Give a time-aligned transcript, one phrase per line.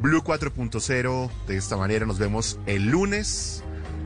[0.00, 3.64] Blue 4.0, de esta manera nos vemos el lunes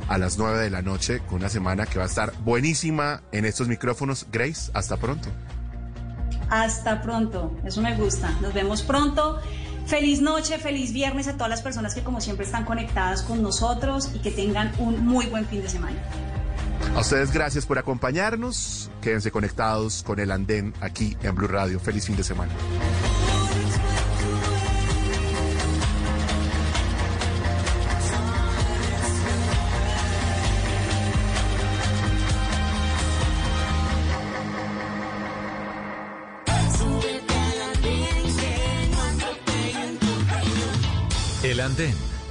[0.08, 3.44] a las 9 de la noche con una semana que va a estar buenísima en
[3.44, 4.26] estos micrófonos.
[4.32, 5.28] Grace, hasta pronto.
[6.48, 8.30] Hasta pronto, eso me gusta.
[8.40, 9.42] Nos vemos pronto.
[9.86, 14.10] Feliz noche, feliz viernes a todas las personas que como siempre están conectadas con nosotros
[14.14, 15.98] y que tengan un muy buen fin de semana.
[16.96, 18.90] A ustedes gracias por acompañarnos.
[19.02, 21.78] Quédense conectados con el andén aquí en Blue Radio.
[21.78, 22.54] Feliz fin de semana.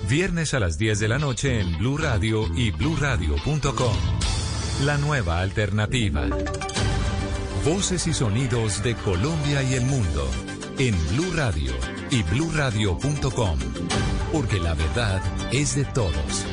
[0.07, 3.95] Viernes a las 10 de la noche en Blue Radio y bluradio.com.
[4.85, 6.27] La nueva alternativa.
[7.66, 10.29] Voces y sonidos de Colombia y el mundo
[10.77, 11.73] en Blue Radio
[12.09, 13.59] y bluradio.com.
[14.31, 15.21] Porque la verdad
[15.52, 16.45] es de todos.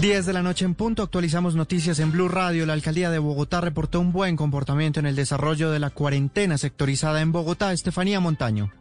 [0.00, 2.66] 10 de la noche en punto, actualizamos noticias en Blue Radio.
[2.66, 7.20] La alcaldía de Bogotá reportó un buen comportamiento en el desarrollo de la cuarentena sectorizada
[7.20, 7.72] en Bogotá.
[7.72, 8.72] Estefanía Montaño.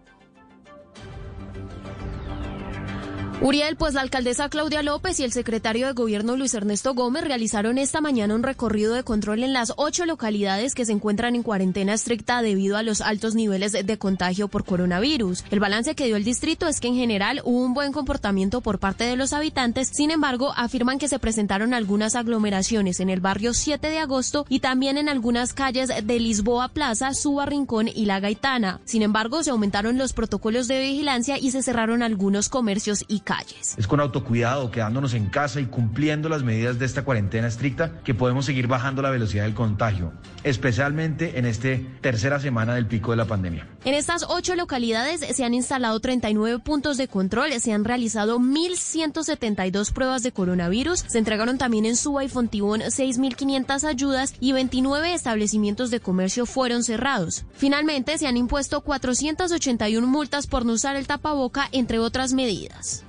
[3.39, 7.77] Uriel, pues la alcaldesa Claudia López y el secretario de Gobierno Luis Ernesto Gómez realizaron
[7.77, 11.93] esta mañana un recorrido de control en las ocho localidades que se encuentran en cuarentena
[11.93, 15.43] estricta debido a los altos niveles de contagio por coronavirus.
[15.52, 18.80] El balance que dio el distrito es que en general hubo un buen comportamiento por
[18.80, 23.53] parte de los habitantes, sin embargo, afirman que se presentaron algunas aglomeraciones en el barrio
[23.53, 28.19] 7 de agosto y también en algunas calles de Lisboa Plaza, Suba Rincón y La
[28.19, 28.81] Gaitana.
[28.85, 33.75] Sin embargo, se aumentaron los protocolos de vigilancia y se cerraron algunos comercios y calles.
[33.78, 38.14] Es con autocuidado, quedándonos en casa y cumpliendo las medidas de esta cuarentena estricta que
[38.14, 41.67] podemos seguir bajando la velocidad del contagio, especialmente en esta
[42.00, 43.67] tercera semana del pico de la pandemia.
[43.83, 49.92] En estas ocho localidades se han instalado 39 puntos de control, se han realizado 1.172
[49.92, 55.92] pruebas de coronavirus, se entregaron también en Suba y Fontibón 6.500 ayudas y 29 establecimientos
[55.92, 57.43] de comercio fueron cerrados.
[57.54, 63.04] Finalmente, se han impuesto 481 multas por no usar el tapaboca, entre otras medidas.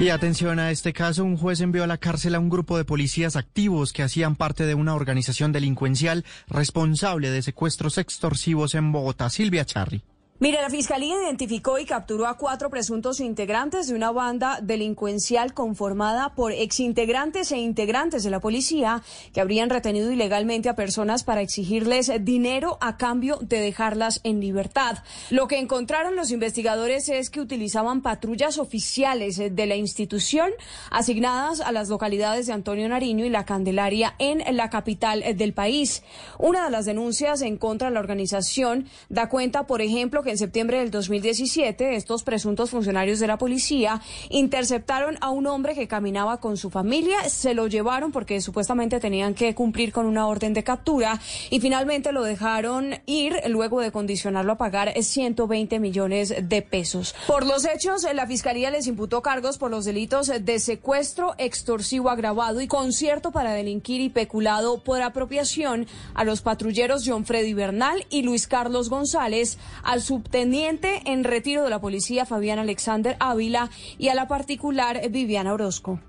[0.00, 2.84] Y atención a este caso, un juez envió a la cárcel a un grupo de
[2.84, 9.30] policías activos que hacían parte de una organización delincuencial responsable de secuestros extorsivos en Bogotá.
[9.30, 10.02] Silvia Charri.
[10.42, 16.34] Mire, la Fiscalía identificó y capturó a cuatro presuntos integrantes de una banda delincuencial conformada
[16.34, 22.10] por exintegrantes e integrantes de la policía que habrían retenido ilegalmente a personas para exigirles
[22.22, 24.98] dinero a cambio de dejarlas en libertad.
[25.30, 30.50] Lo que encontraron los investigadores es que utilizaban patrullas oficiales de la institución
[30.90, 36.02] asignadas a las localidades de Antonio Nariño y La Candelaria en la capital del país.
[36.40, 40.38] Una de las denuncias en contra de la organización da cuenta, por ejemplo, que en
[40.38, 44.00] septiembre del 2017 estos presuntos funcionarios de la policía
[44.30, 49.34] interceptaron a un hombre que caminaba con su familia, se lo llevaron porque supuestamente tenían
[49.34, 54.52] que cumplir con una orden de captura y finalmente lo dejaron ir luego de condicionarlo
[54.52, 57.14] a pagar 120 millones de pesos.
[57.26, 62.62] Por los hechos, la fiscalía les imputó cargos por los delitos de secuestro extorsivo agravado
[62.62, 68.22] y concierto para delinquir y peculado por apropiación a los patrulleros John Freddy Bernal y
[68.22, 74.14] Luis Carlos González, al subteniente en retiro de la policía Fabián Alexander Ávila y a
[74.14, 76.00] la particular Viviana Orozco.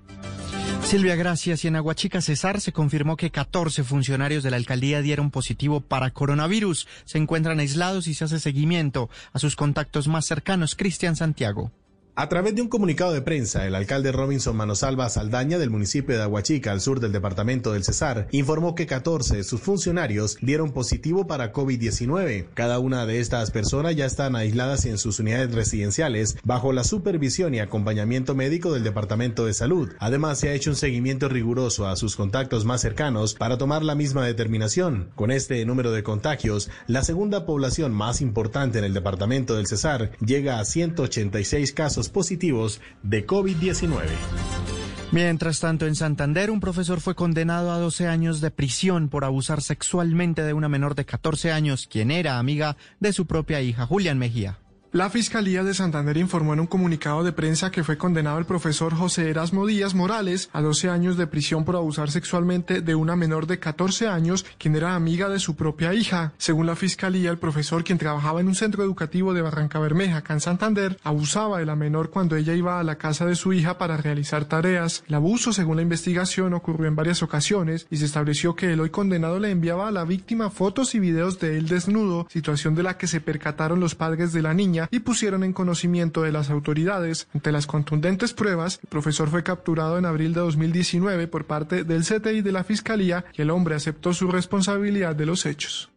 [0.84, 1.64] Silvia, gracias.
[1.64, 6.10] Y en Aguachica Cesar se confirmó que 14 funcionarios de la alcaldía dieron positivo para
[6.10, 6.86] coronavirus.
[7.04, 10.76] Se encuentran aislados y se hace seguimiento a sus contactos más cercanos.
[10.76, 11.72] Cristian Santiago.
[12.16, 16.22] A través de un comunicado de prensa, el alcalde Robinson Manosalva Saldaña del municipio de
[16.22, 21.26] Aguachica, al sur del departamento del Cesar, informó que 14 de sus funcionarios dieron positivo
[21.26, 22.46] para COVID-19.
[22.54, 27.52] Cada una de estas personas ya están aisladas en sus unidades residenciales bajo la supervisión
[27.52, 29.90] y acompañamiento médico del departamento de salud.
[29.98, 33.96] Además, se ha hecho un seguimiento riguroso a sus contactos más cercanos para tomar la
[33.96, 35.10] misma determinación.
[35.16, 40.12] Con este número de contagios, la segunda población más importante en el departamento del Cesar
[40.24, 44.02] llega a 186 casos positivos de COVID-19.
[45.12, 49.62] Mientras tanto, en Santander, un profesor fue condenado a 12 años de prisión por abusar
[49.62, 54.18] sexualmente de una menor de 14 años, quien era amiga de su propia hija, Julián
[54.18, 54.58] Mejía.
[54.94, 58.94] La Fiscalía de Santander informó en un comunicado de prensa que fue condenado el profesor
[58.94, 63.48] José Erasmo Díaz Morales a 12 años de prisión por abusar sexualmente de una menor
[63.48, 66.32] de 14 años, quien era amiga de su propia hija.
[66.38, 70.34] Según la Fiscalía, el profesor, quien trabajaba en un centro educativo de Barranca Bermeja, acá
[70.34, 73.78] en Santander, abusaba de la menor cuando ella iba a la casa de su hija
[73.78, 75.02] para realizar tareas.
[75.08, 78.90] El abuso, según la investigación, ocurrió en varias ocasiones y se estableció que el hoy
[78.90, 82.96] condenado le enviaba a la víctima fotos y videos de él desnudo, situación de la
[82.96, 87.28] que se percataron los padres de la niña Y pusieron en conocimiento de las autoridades.
[87.34, 92.02] Ante las contundentes pruebas, el profesor fue capturado en abril de 2019 por parte del
[92.02, 95.90] CTI de la Fiscalía y el hombre aceptó su responsabilidad de los hechos.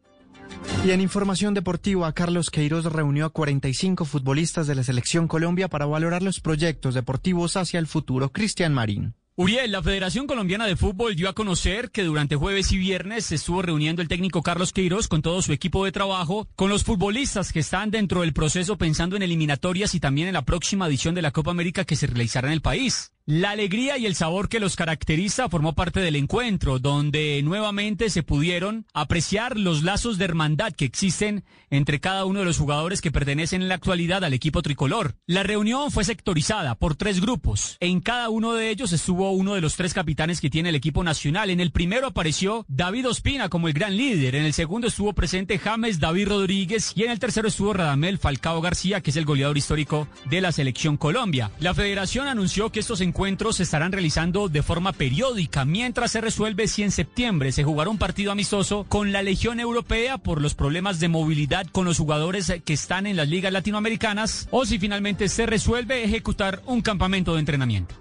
[0.86, 5.86] Y en información deportiva, Carlos Queiroz reunió a 45 futbolistas de la Selección Colombia para
[5.86, 8.31] valorar los proyectos deportivos hacia el futuro.
[8.31, 9.13] Cristian Marín.
[9.39, 13.36] Uriel, la Federación Colombiana de Fútbol dio a conocer que durante jueves y viernes se
[13.36, 17.54] estuvo reuniendo el técnico Carlos Queiroz con todo su equipo de trabajo, con los futbolistas
[17.54, 21.22] que están dentro del proceso pensando en eliminatorias y también en la próxima edición de
[21.22, 23.13] la Copa América que se realizará en el país.
[23.30, 28.24] La alegría y el sabor que los caracteriza formó parte del encuentro, donde nuevamente se
[28.24, 33.12] pudieron apreciar los lazos de hermandad que existen entre cada uno de los jugadores que
[33.12, 35.16] pertenecen en la actualidad al equipo tricolor.
[35.26, 37.76] La reunión fue sectorizada por tres grupos.
[37.82, 41.04] En cada uno de ellos estuvo uno de los tres capitanes que tiene el equipo
[41.04, 41.50] nacional.
[41.50, 44.36] En el primero apareció David Ospina como el gran líder.
[44.36, 48.62] En el segundo estuvo presente James David Rodríguez y en el tercero estuvo Radamel Falcao
[48.62, 51.52] García, que es el goleador histórico de la selección Colombia.
[51.60, 56.22] La federación anunció que estos encuentros encuentros se estarán realizando de forma periódica, mientras se
[56.22, 60.54] resuelve si en septiembre se jugará un partido amistoso con la Legión Europea por los
[60.54, 65.30] problemas de movilidad con los jugadores que están en las ligas latinoamericanas, o si finalmente
[65.30, 67.96] se resuelve ejecutar un campamento de entrenamiento.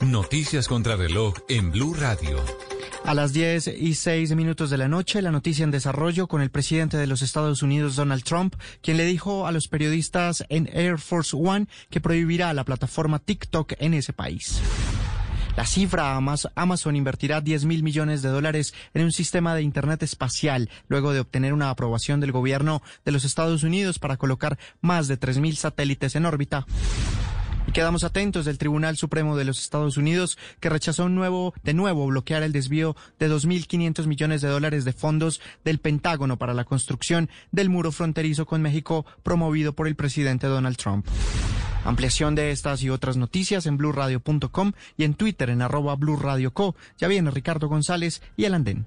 [0.00, 2.42] Noticias contra reloj en Blue Radio.
[3.06, 6.50] A las 10 y 6 minutos de la noche, la noticia en desarrollo con el
[6.50, 10.98] presidente de los Estados Unidos, Donald Trump, quien le dijo a los periodistas en Air
[10.98, 14.60] Force One que prohibirá la plataforma TikTok en ese país.
[15.56, 20.68] La cifra, Amazon invertirá 10 mil millones de dólares en un sistema de Internet espacial,
[20.88, 25.16] luego de obtener una aprobación del gobierno de los Estados Unidos para colocar más de
[25.16, 26.66] 3 mil satélites en órbita.
[27.76, 32.06] Quedamos atentos del Tribunal Supremo de los Estados Unidos que rechazó un nuevo, de nuevo
[32.06, 37.28] bloquear el desvío de 2.500 millones de dólares de fondos del Pentágono para la construcción
[37.52, 41.06] del muro fronterizo con México promovido por el presidente Donald Trump.
[41.84, 46.76] Ampliación de estas y otras noticias en blurradio.com y en Twitter en arroba blurradioco.
[46.96, 48.86] Ya viene Ricardo González y el andén.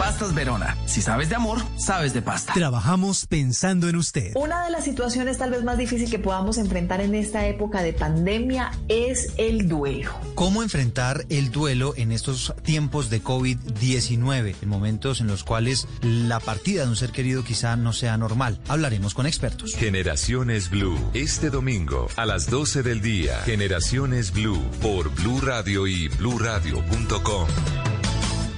[0.00, 0.78] Pastas Verona.
[0.86, 2.54] Si sabes de amor, sabes de pasta.
[2.54, 4.32] Trabajamos pensando en usted.
[4.34, 7.92] Una de las situaciones tal vez más difíciles que podamos enfrentar en esta época de
[7.92, 10.14] pandemia es el duelo.
[10.34, 14.54] ¿Cómo enfrentar el duelo en estos tiempos de COVID-19?
[14.62, 18.58] En momentos en los cuales la partida de un ser querido quizá no sea normal.
[18.68, 19.74] Hablaremos con expertos.
[19.76, 20.98] Generaciones Blue.
[21.12, 23.40] Este domingo a las 12 del día.
[23.40, 27.48] Generaciones Blue por Blue Radio y bluradio.com.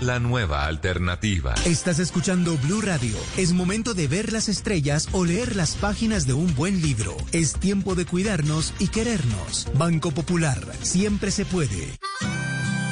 [0.02, 1.54] La nueva alternativa.
[1.64, 3.16] Estás escuchando Blue Radio.
[3.36, 7.16] Es momento de ver las estrellas o leer las páginas de un buen libro.
[7.30, 9.68] Es tiempo de cuidarnos y querernos.
[9.78, 10.58] Banco Popular.
[10.82, 12.00] Siempre se puede.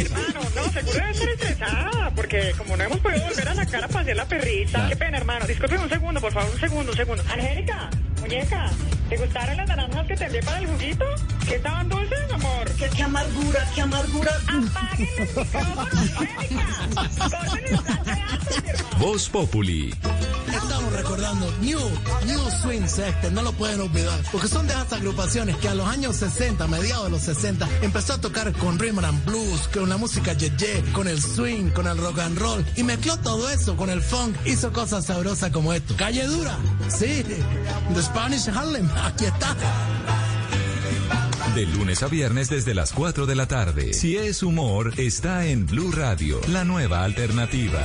[0.00, 3.88] Hermano, no, seguro debe estar estresada, porque como no hemos podido volver a la cara
[3.88, 4.88] para hacer la perrita.
[4.88, 5.46] Qué pena, hermano.
[5.46, 7.22] Disculpe un segundo, por favor, un segundo, un segundo.
[7.32, 7.90] Angélica,
[8.20, 8.70] muñeca,
[9.08, 11.04] ¿te gustaron las naranjas que te envié para el juguito?
[11.48, 12.70] ¿Qué estaban dulces, amor?
[12.78, 14.32] ¿Qué, qué amargura, qué amargura.
[14.46, 16.80] Apaguen los micrófonos, Angélica.
[18.66, 18.98] El.
[18.98, 19.94] Voz Populi.
[20.98, 21.78] Recordando New,
[22.26, 25.86] New Swing Sector, no lo pueden olvidar, porque son de esas agrupaciones que a los
[25.86, 29.96] años 60, mediados de los 60, empezó a tocar con rhythm and blues, con la
[29.96, 33.90] música yeye, con el swing, con el rock and roll, y mezcló todo eso con
[33.90, 35.94] el funk, hizo cosas sabrosas como esto.
[35.96, 37.24] Calle Dura, sí,
[37.94, 39.54] The Spanish Harlem, aquí está.
[41.54, 43.94] De lunes a viernes desde las 4 de la tarde.
[43.94, 47.84] Si es humor, está en Blue Radio, la nueva alternativa.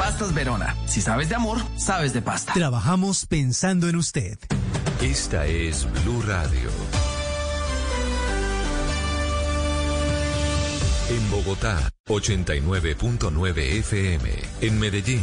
[0.00, 0.74] Pastas Verona.
[0.86, 2.54] Si sabes de amor, sabes de pasta.
[2.54, 4.38] Trabajamos pensando en usted.
[5.02, 6.70] Esta es Blue Radio.
[11.10, 14.30] En Bogotá, 89.9 FM.
[14.62, 15.22] En Medellín.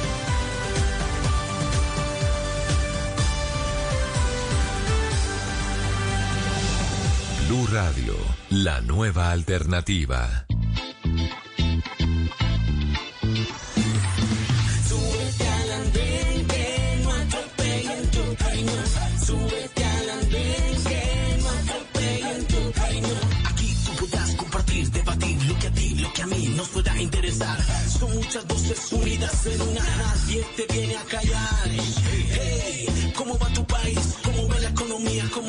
[23.99, 27.57] Podrás compartir, debatir lo que a ti, lo que a mí nos pueda interesar.
[27.99, 29.81] Son muchas voces unidas en una.
[29.81, 32.30] Nadie te viene a callar.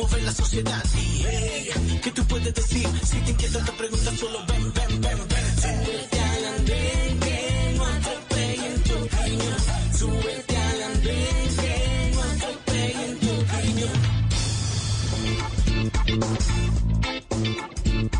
[0.08, 0.82] Ve la sociedad?
[0.94, 1.70] Hey,
[2.02, 2.88] ¿qué tú puedes decir?
[3.04, 5.56] Si te inquieta te preguntas, solo ven, ven, ven, ven.
[5.62, 9.56] Súbete al andén que no atropellen tu cariño.
[9.98, 13.86] Súbete al andén que no atropellen tu cariño.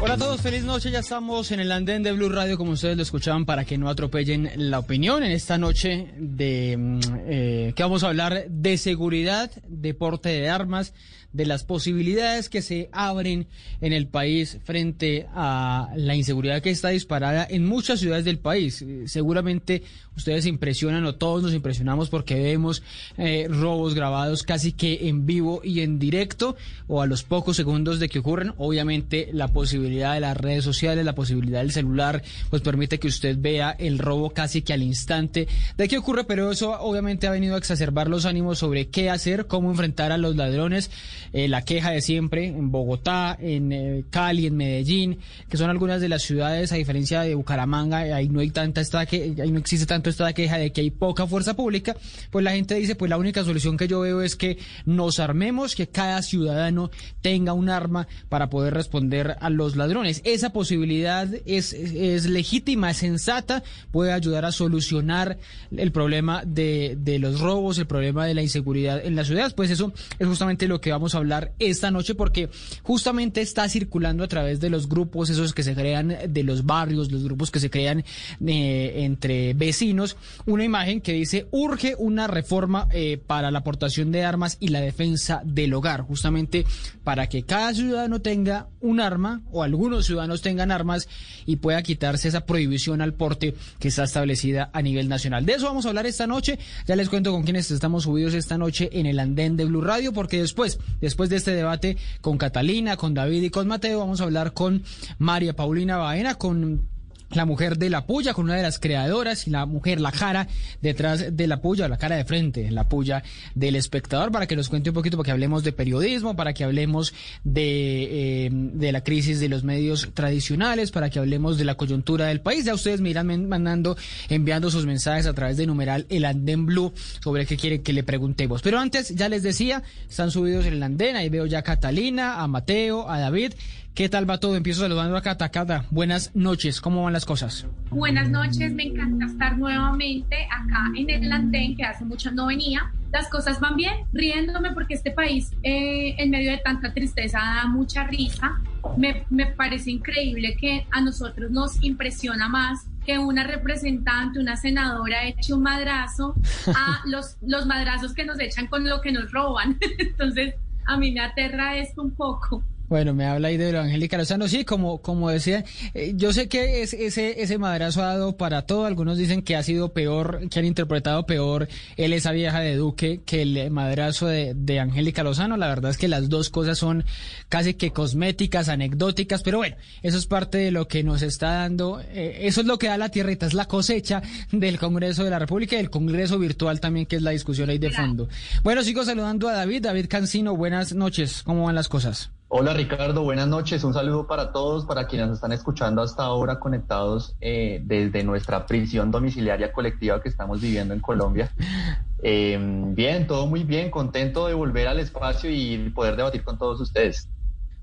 [0.00, 0.90] Hola a todos, feliz noche.
[0.90, 3.88] Ya estamos en el andén de Blue Radio, como ustedes lo escuchaban, para que no
[3.88, 5.22] atropellen la opinión.
[5.22, 10.48] En esta noche de mm, eh, que vamos a hablar de seguridad, de porte de
[10.48, 10.92] armas,
[11.32, 13.46] de las posibilidades que se abren
[13.80, 18.82] en el país frente a la inseguridad que está disparada en muchas ciudades del país.
[18.82, 19.82] Eh, Seguramente
[20.16, 22.82] ustedes impresionan o todos nos impresionamos porque vemos
[23.16, 27.98] eh, robos grabados casi que en vivo y en directo o a los pocos segundos
[27.98, 28.52] de que ocurren.
[28.58, 33.36] Obviamente la posibilidad de las redes sociales, la posibilidad del celular, pues permite que usted
[33.38, 37.54] vea el robo casi que al instante de que ocurre, pero eso obviamente ha venido
[37.54, 40.90] a exacerbar los ánimos sobre qué hacer, cómo enfrentar a los ladrones,
[41.32, 46.00] eh, la queja de siempre en Bogotá, en eh, Cali, en Medellín, que son algunas
[46.00, 49.50] de las ciudades, a diferencia de Bucaramanga, eh, ahí no hay tanta esta que, ahí
[49.50, 51.96] no existe tanto esta queja de que hay poca fuerza pública,
[52.30, 55.74] pues la gente dice, pues la única solución que yo veo es que nos armemos,
[55.74, 56.90] que cada ciudadano
[57.22, 60.20] tenga un arma para poder responder a los ladrones.
[60.24, 65.38] Esa posibilidad es, es, legítima, es sensata, puede ayudar a solucionar
[65.74, 69.54] el problema de, de los robos, el problema de la inseguridad en las ciudades.
[69.54, 72.50] Pues eso es justamente lo que vamos a hablar esta noche porque
[72.82, 77.10] justamente está circulando a través de los grupos, esos que se crean de los barrios,
[77.10, 78.04] los grupos que se crean
[78.46, 84.24] eh, entre vecinos, una imagen que dice urge una reforma eh, para la aportación de
[84.24, 86.64] armas y la defensa del hogar, justamente
[87.04, 91.08] para que cada ciudadano tenga un arma o algunos ciudadanos tengan armas
[91.46, 95.46] y pueda quitarse esa prohibición al porte que está establecida a nivel nacional.
[95.46, 96.58] De eso vamos a hablar esta noche.
[96.86, 100.12] Ya les cuento con quienes estamos subidos esta noche en el andén de Blue Radio,
[100.12, 104.24] porque después, después de este debate con Catalina, con David y con Mateo, vamos a
[104.24, 104.82] hablar con
[105.18, 106.91] María Paulina Baena, con
[107.34, 110.48] la mujer de la puya, con una de las creadoras y la mujer, la cara
[110.80, 113.22] detrás de la puya, la cara de frente, la puya
[113.54, 116.64] del espectador, para que nos cuente un poquito, para que hablemos de periodismo, para que
[116.64, 121.74] hablemos de, eh, de la crisis de los medios tradicionales, para que hablemos de la
[121.76, 122.64] coyuntura del país.
[122.64, 123.96] Ya ustedes me irán mandando,
[124.28, 128.02] enviando sus mensajes a través de numeral el andén blue sobre qué quieren que le
[128.02, 128.62] preguntemos.
[128.62, 132.42] Pero antes, ya les decía, están subidos en el andén, ahí veo ya a Catalina,
[132.42, 133.54] a Mateo, a David.
[133.94, 134.56] ¿Qué tal va todo?
[134.56, 135.50] Empiezo saludando a Cata.
[135.50, 136.80] Cata, buenas noches.
[136.80, 137.66] ¿Cómo van las cosas?
[137.90, 142.90] Buenas noches, me encanta estar nuevamente acá en el andén, que hace mucho no venía.
[143.12, 147.66] Las cosas van bien, riéndome porque este país, eh, en medio de tanta tristeza, da
[147.66, 148.62] mucha risa.
[148.96, 155.26] Me, me parece increíble que a nosotros nos impresiona más que una representante, una senadora
[155.26, 156.34] eche un madrazo
[156.68, 159.76] a los, los madrazos que nos echan con lo que nos roban.
[159.98, 160.54] Entonces,
[160.86, 162.64] a mí me aterra esto un poco.
[162.92, 164.48] Bueno, me habla ahí de lo Angélica Lozano.
[164.48, 168.66] Sí, como, como decía, eh, yo sé que es, ese, ese madrazo ha dado para
[168.66, 168.84] todo.
[168.84, 173.22] Algunos dicen que ha sido peor, que han interpretado peor él, esa vieja de Duque,
[173.24, 175.56] que el madrazo de, de Angélica Lozano.
[175.56, 177.06] La verdad es que las dos cosas son
[177.48, 182.02] casi que cosméticas, anecdóticas, pero bueno, eso es parte de lo que nos está dando.
[182.12, 184.20] eh, eso es lo que da la tierrita, es la cosecha
[184.50, 187.78] del Congreso de la República y del Congreso virtual también, que es la discusión ahí
[187.78, 188.28] de fondo.
[188.62, 189.80] Bueno, sigo saludando a David.
[189.80, 191.42] David Cancino, buenas noches.
[191.42, 192.30] ¿Cómo van las cosas?
[192.54, 193.82] Hola Ricardo, buenas noches.
[193.82, 198.66] Un saludo para todos, para quienes nos están escuchando hasta ahora conectados eh, desde nuestra
[198.66, 201.50] prisión domiciliaria colectiva que estamos viviendo en Colombia.
[202.24, 202.56] Eh,
[202.94, 207.28] bien, todo muy bien, contento de volver al espacio y poder debatir con todos ustedes.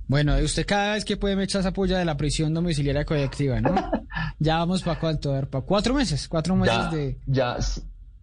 [0.08, 3.60] Bueno, usted cada vez que puede me echa esa puya de la prisión domiciliaria colectiva,
[3.60, 3.76] ¿no?
[4.40, 7.18] ya vamos para cuánto, para cuatro meses, cuatro meses Ya, de...
[7.26, 7.58] ya,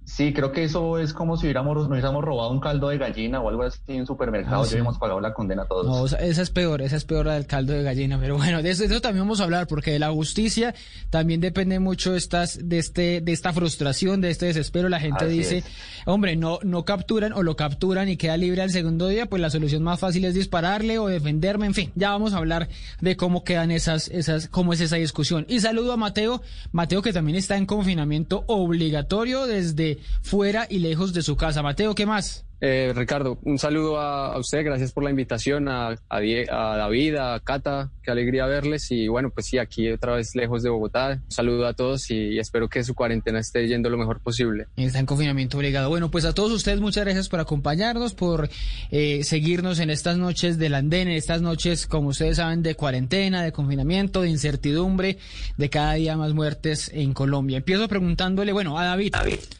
[0.07, 3.41] sí, creo que eso es como si hubiéramos, nos hubiéramos robado un caldo de gallina
[3.41, 4.71] o algo así en un supermercado Ah, y sí.
[4.75, 5.85] hubiéramos pagado la condena a todos.
[5.87, 8.37] No, o sea, esa es peor, esa es peor la del caldo de gallina, pero
[8.39, 10.75] bueno, de eso, de eso también vamos a hablar, porque de la justicia
[11.11, 14.89] también depende mucho estas, de este, de esta frustración, de este desespero.
[14.89, 15.65] La gente Así dice, es.
[16.07, 19.51] hombre, no, no capturan o lo capturan y queda libre al segundo día, pues la
[19.51, 22.69] solución más fácil es dispararle o defenderme, en fin, ya vamos a hablar
[23.01, 25.45] de cómo quedan esas, esas, cómo es esa discusión.
[25.49, 31.13] Y saludo a Mateo, Mateo que también está en confinamiento obligatorio desde fuera y lejos
[31.13, 31.63] de su casa.
[31.63, 32.46] Mateo, ¿qué más?
[32.61, 36.77] Eh, Ricardo, un saludo a, a usted, gracias por la invitación, a, a, Die- a
[36.77, 40.71] David, a Cata, qué alegría verles y bueno, pues sí, aquí otra vez lejos de
[40.71, 41.21] Bogotá.
[41.23, 44.67] Un saludo a todos y, espero que su cuarentena esté yendo lo mejor posible.
[44.77, 45.89] Está en confinamiento obligado.
[45.91, 48.49] Bueno, pues a todos ustedes muchas gracias por acompañarnos, por
[48.91, 53.43] eh, seguirnos en estas noches del andén, en estas noches, como ustedes saben, de cuarentena,
[53.43, 55.19] de confinamiento, de incertidumbre,
[55.59, 57.59] de cada día más muertes en Colombia.
[57.59, 59.15] Empiezo preguntándole, bueno, a David,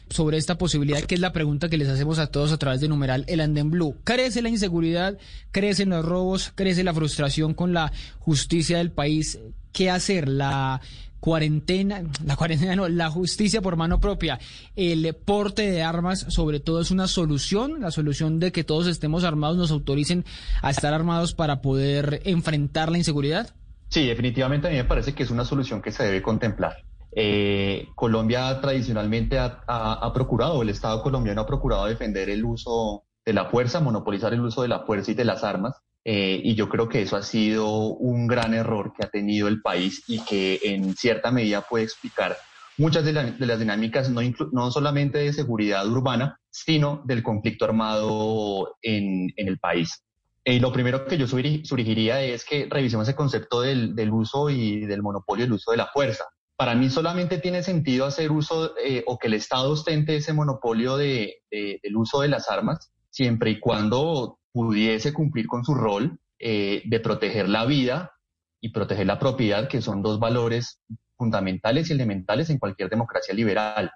[0.09, 2.86] sobre esta posibilidad, que es la pregunta que les hacemos a todos a través de
[2.87, 3.95] numeral El Andén Blue.
[4.03, 5.17] ¿Crece la inseguridad?
[5.51, 6.51] ¿Crecen los robos?
[6.55, 9.39] ¿Crece la frustración con la justicia del país?
[9.71, 10.27] ¿Qué hacer?
[10.27, 10.81] La
[11.19, 14.39] cuarentena, la cuarentena no, la justicia por mano propia,
[14.75, 19.23] el porte de armas sobre todo es una solución, la solución de que todos estemos
[19.23, 20.25] armados nos autoricen
[20.61, 23.55] a estar armados para poder enfrentar la inseguridad.
[23.89, 26.86] Sí, definitivamente a mí me parece que es una solución que se debe contemplar.
[27.15, 33.03] Eh, Colombia tradicionalmente ha, ha- ha procurado, el Estado colombiano ha procurado defender el uso
[33.25, 35.75] de la fuerza, monopolizar el uso de la fuerza y de las armas.
[36.09, 39.61] eh, y yo creo que eso ha sido un gran error que ha tenido el
[39.61, 42.37] país y que en cierta medida puede explicar
[42.77, 44.21] muchas de, la- de las dinámicas, no,
[44.53, 50.01] no solamente de seguridad urbana, sino del conflicto armado en, en el país.
[50.45, 54.49] Eh, lo primero que yo sugeri- sugeriría es que revisemos el concepto del, del uso
[54.49, 56.23] y del monopolio del uso de la fuerza.
[56.57, 60.97] Para mí solamente tiene sentido hacer uso eh, o que el Estado ostente ese monopolio
[60.97, 66.19] de, de- del uso de las armas siempre y cuando pudiese cumplir con su rol
[66.39, 68.11] eh, de proteger la vida
[68.59, 70.79] y proteger la propiedad, que son dos valores
[71.15, 73.91] fundamentales y elementales en cualquier democracia liberal.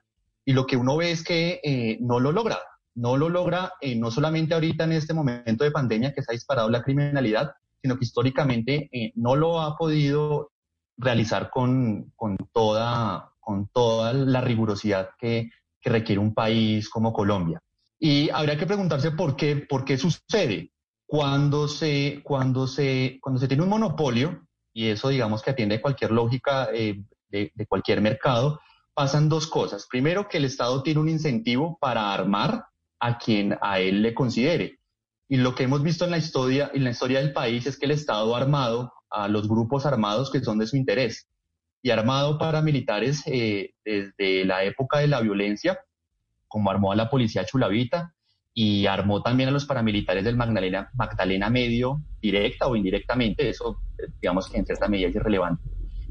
[0.45, 2.59] Y lo que uno ve es que eh, no lo logra,
[2.95, 6.33] no lo logra eh, no solamente ahorita en este momento de pandemia que se ha
[6.33, 10.51] disparado la criminalidad, sino que históricamente eh, no lo ha podido
[10.97, 15.49] realizar con, con, toda, con toda la rigurosidad que,
[15.83, 17.59] requiere un país como Colombia.
[17.97, 20.71] Y habría que preguntarse por qué, por qué sucede
[21.07, 26.11] cuando se, cuando, se, cuando se tiene un monopolio, y eso digamos que atiende cualquier
[26.11, 28.59] lógica eh, de, de cualquier mercado,
[28.93, 29.87] pasan dos cosas.
[29.89, 32.65] Primero, que el Estado tiene un incentivo para armar
[32.99, 34.79] a quien a él le considere.
[35.27, 37.85] Y lo que hemos visto en la historia, en la historia del país es que
[37.85, 41.27] el Estado armado a los grupos armados que son de su interés
[41.83, 45.79] y armado paramilitares eh, desde la época de la violencia,
[46.47, 48.13] como armó a la policía chulavita
[48.53, 54.11] y armó también a los paramilitares del Magdalena, Magdalena Medio, directa o indirectamente, eso eh,
[54.21, 55.63] digamos que en cierta medida es irrelevante,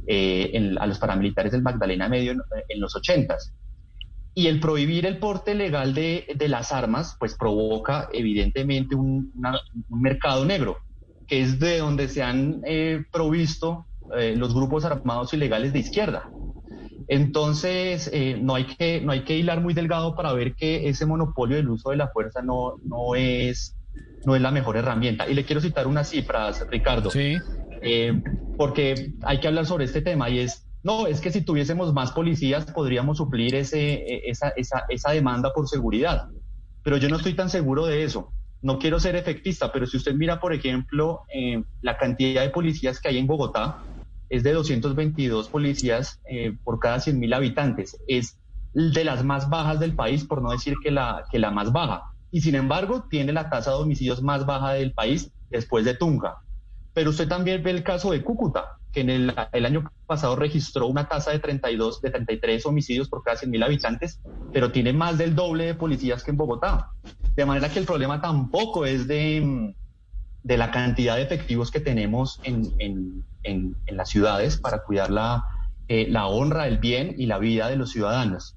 [0.06, 3.54] eh, a los paramilitares del Magdalena Medio en, en los ochentas.
[4.34, 9.32] Y el prohibir el porte legal de, de las armas, pues provoca evidentemente un,
[9.88, 10.78] mercado negro,
[11.30, 16.30] es de donde se han eh, provisto eh, los grupos armados ilegales de izquierda.
[17.10, 21.06] Entonces, eh, no, hay que, no hay que hilar muy delgado para ver que ese
[21.06, 23.76] monopolio del uso de la fuerza no, no, es,
[24.24, 25.28] no es la mejor herramienta.
[25.28, 27.10] Y le quiero citar unas cifras, Ricardo.
[27.82, 28.22] Eh,
[28.56, 32.12] porque hay que hablar sobre este tema y es, no, es que si tuviésemos más
[32.12, 36.28] policías podríamos suplir ese, eh, esa, esa, esa demanda por seguridad.
[36.84, 38.30] Pero yo no estoy tan seguro de eso.
[38.62, 43.00] No quiero ser efectista, pero si usted mira, por ejemplo, eh, la cantidad de policías
[43.00, 43.82] que hay en Bogotá,
[44.28, 47.98] es de 222 policías eh, por cada 100.000 habitantes.
[48.06, 48.38] Es
[48.72, 52.04] de las más bajas del país, por no decir que la, que la más baja.
[52.30, 56.38] Y sin embargo, tiene la tasa de homicidios más baja del país después de Tunja.
[56.94, 60.86] Pero usted también ve el caso de Cúcuta, que en el, el año pasado registró
[60.86, 64.20] una tasa de 32, de 33 homicidios por cada 100.000 habitantes,
[64.52, 66.90] pero tiene más del doble de policías que en Bogotá.
[67.36, 69.74] De manera que el problema tampoco es de,
[70.42, 75.10] de la cantidad de efectivos que tenemos en, en, en, en las ciudades para cuidar
[75.10, 75.44] la,
[75.88, 78.56] eh, la honra, el bien y la vida de los ciudadanos.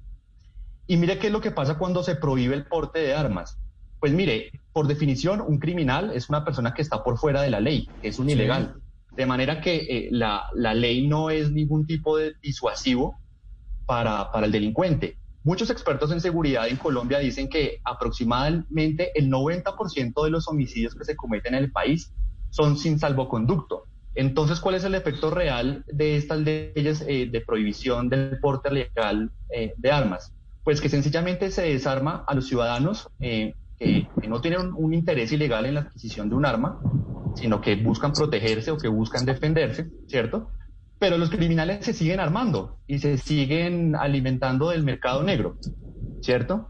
[0.86, 3.58] Y mire qué es lo que pasa cuando se prohíbe el porte de armas.
[4.00, 7.60] Pues mire, por definición, un criminal es una persona que está por fuera de la
[7.60, 8.74] ley, que es un ilegal.
[9.16, 13.20] De manera que eh, la, ley no es ningún tipo de disuasivo
[13.86, 15.18] para, para el delincuente.
[15.44, 21.04] Muchos expertos en seguridad en Colombia dicen que aproximadamente el 90% de los homicidios que
[21.04, 22.12] se cometen en el país
[22.50, 23.84] son sin salvoconducto.
[24.14, 29.30] Entonces, ¿cuál es el efecto real de estas leyes eh, de prohibición del porte legal
[29.50, 30.32] eh, de armas?
[30.62, 35.66] Pues que sencillamente se desarma a los ciudadanos eh, que, no tienen un, interés ilegal
[35.66, 36.80] en la adquisición de un arma,
[37.36, 40.50] sino que buscan protegerse o que buscan defenderse, ¿cierto?
[40.98, 45.58] Pero los criminales se siguen armando y se siguen alimentando del mercado negro,
[46.20, 46.68] ¿cierto?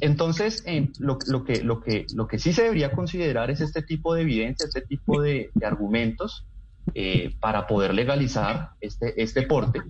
[0.00, 3.82] Entonces, eh, lo, lo, que, lo, que, lo que sí se debería considerar es este
[3.82, 6.46] tipo de evidencia, este tipo de argumentos
[6.92, 9.80] eh, para poder legalizar este, este porte,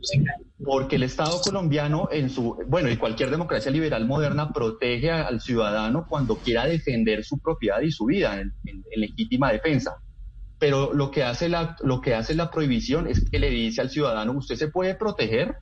[0.64, 6.06] porque el Estado colombiano en su, bueno, y cualquier democracia liberal moderna protege al ciudadano
[6.08, 9.96] cuando quiera defender su propiedad y su vida en, en, legítima defensa.
[10.60, 13.90] Pero lo que, hace la, lo que hace la prohibición es que le dice al
[13.90, 15.56] ciudadano, usted se puede proteger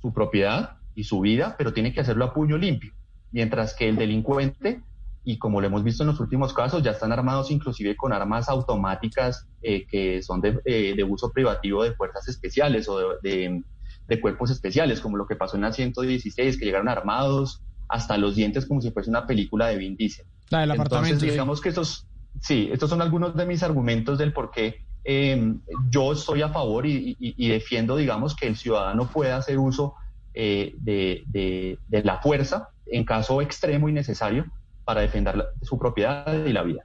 [0.00, 2.94] su propiedad y su vida, pero tiene que hacerlo a puño limpio,
[3.32, 4.82] mientras que el delincuente
[5.24, 8.48] y como lo hemos visto en los últimos casos, ya están armados inclusive con armas
[8.48, 13.62] automáticas eh, que son de, eh, de, uso privativo de fuerzas especiales o de, de,
[14.06, 18.36] de, cuerpos especiales, como lo que pasó en la 116, que llegaron armados hasta los
[18.36, 20.26] dientes como si fuese una película de Vin Diesel.
[20.50, 21.14] La del apartamento.
[21.14, 22.06] Entonces, digamos que estos,
[22.40, 25.54] sí, estos son algunos de mis argumentos del por qué eh,
[25.90, 29.94] yo estoy a favor y, y, y, defiendo, digamos, que el ciudadano pueda hacer uso
[30.34, 34.46] eh, de la fuerza en caso extremo y necesario
[34.84, 36.84] para defender la, su propiedad y la vida.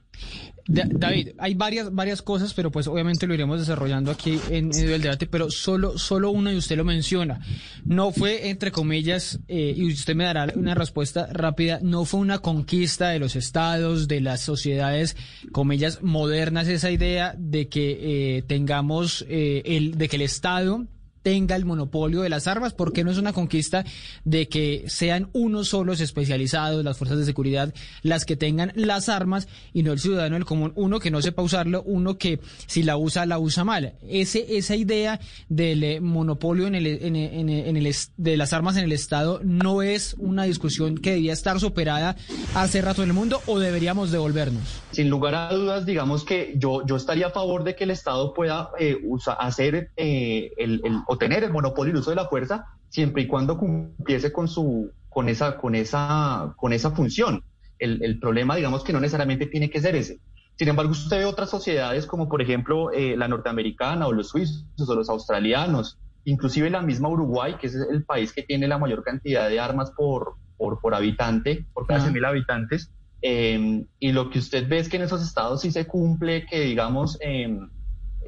[0.72, 5.02] David, hay varias, varias cosas, pero pues obviamente lo iremos desarrollando aquí en medio del
[5.02, 7.40] debate, pero solo, solo una y usted lo menciona.
[7.84, 12.38] No fue, entre comillas, eh, y usted me dará una respuesta rápida, no fue una
[12.38, 15.16] conquista de los estados, de las sociedades,
[15.50, 20.86] comillas, modernas, esa idea de que eh, tengamos, eh, el, de que el Estado
[21.22, 23.84] tenga el monopolio de las armas, porque no es una conquista
[24.24, 29.48] de que sean unos solos especializados, las fuerzas de seguridad, las que tengan las armas
[29.72, 32.96] y no el ciudadano del común, uno que no sepa usarlo, uno que si la
[32.96, 33.94] usa, la usa mal.
[34.08, 38.76] Ese, esa idea del eh, monopolio en el, en, en, en el, de las armas
[38.76, 42.16] en el Estado no es una discusión que debía estar superada
[42.54, 44.62] hace rato en el mundo o deberíamos devolvernos.
[44.92, 48.32] Sin lugar a dudas, digamos que yo, yo estaría a favor de que el Estado
[48.34, 48.98] pueda eh,
[49.38, 50.80] hacer eh, el
[51.12, 54.46] o tener el monopolio y el uso de la fuerza siempre y cuando cumpliese con
[54.46, 57.42] su con esa con esa con esa función.
[57.80, 60.20] El, el, problema, digamos que no necesariamente tiene que ser ese.
[60.56, 64.64] Sin embargo, usted ve otras sociedades como por ejemplo eh, la norteamericana o los suizos
[64.86, 69.02] o los australianos, inclusive la misma Uruguay, que es el país que tiene la mayor
[69.02, 72.92] cantidad de armas por, por, por habitante, por cada uh mil habitantes.
[73.22, 76.60] Eh, y lo que usted ve es que en esos estados sí se cumple que,
[76.60, 77.58] digamos, eh,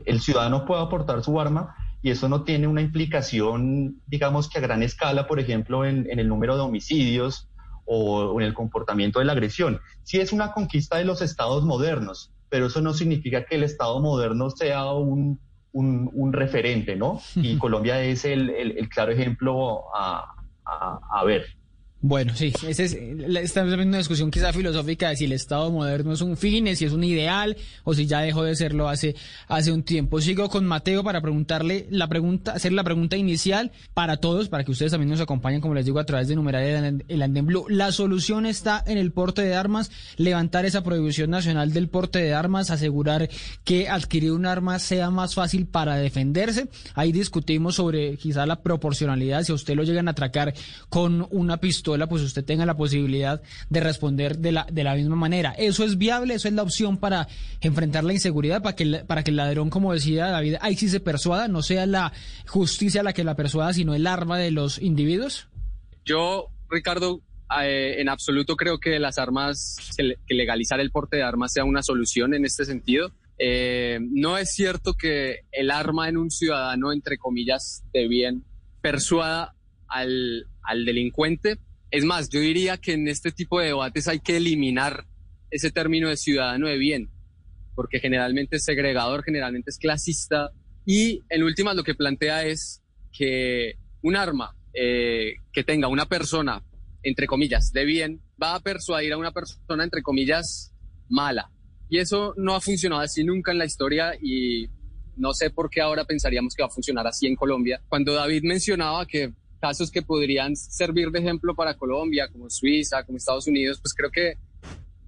[0.05, 4.63] el ciudadano pueda aportar su arma, y eso no tiene una implicación, digamos que a
[4.63, 7.49] gran escala, por ejemplo, en, en el número de homicidios
[7.85, 9.81] o, o, en el comportamiento de la agresión.
[10.03, 14.01] Sí es una conquista de los estados modernos, pero eso no significa que el estado
[14.01, 17.21] moderno sea un, un, un referente, ¿no?
[17.37, 20.35] Y Colombia es el, el, el claro ejemplo a,
[20.65, 21.47] a, a ver.
[22.05, 26.13] Bueno, sí, ese es, estamos teniendo una discusión quizá filosófica de si el Estado moderno
[26.13, 29.15] es un fin, si es un ideal o si ya dejó de serlo hace,
[29.47, 30.21] hace un tiempo.
[30.21, 34.73] Sigo con Mateo para preguntarle la pregunta, hacer la pregunta inicial para todos, para que
[34.73, 37.67] ustedes también nos acompañen, como les digo, a través de numeral el Anden Blue.
[37.69, 42.35] La solución está en el porte de armas, levantar esa prohibición nacional del porte de
[42.35, 43.31] armas, asegurar
[43.63, 46.67] que adquirir un arma sea más fácil para defenderse.
[46.97, 50.53] Ahí discutimos sobre quizá la proporcionalidad, si a usted lo llegan a atracar
[50.89, 55.53] con una pistola pues usted tenga la posibilidad de responder de la, misma manera.
[55.53, 56.35] ¿Eso es viable?
[56.35, 57.29] ¿Eso es la opción para
[57.61, 58.63] enfrentar la inseguridad?
[58.63, 62.13] Para que, el ladrón, como decía David, ahí sí se persuada, no sea la
[62.47, 65.49] justicia la que la persuada, sino el arma de los individuos?
[66.05, 67.21] Yo, Ricardo,
[67.61, 71.83] eh, en absoluto creo que las armas, que legalizar el porte de armas sea una
[71.83, 73.13] solución en este sentido.
[73.39, 78.45] Eh, no es cierto que el arma en un ciudadano, entre comillas, de bien,
[78.81, 79.55] persuada
[79.89, 80.47] al
[80.87, 81.59] delincuente,
[81.93, 85.05] es más, yo diría que en este tipo de debates hay que eliminar
[85.51, 87.11] ese término de ciudadano de bien.
[87.75, 90.51] porque generalmente es segregador, generalmente es clasista.
[90.85, 96.63] Y en últimas lo que plantea es que un arma eh, que tenga una persona,
[97.03, 100.75] entre comillas, de bien, va a persuadir a una persona, entre comillas,
[101.09, 101.51] mala.
[101.89, 104.69] Y eso no ha funcionado así nunca en la historia y
[105.17, 107.81] no sé por qué ahora pensaríamos que va a funcionar así en Colombia.
[107.89, 113.17] Cuando David mencionaba que casos que podrían servir de ejemplo para Colombia, como Suiza, como
[113.17, 114.35] Estados Unidos, pues creo que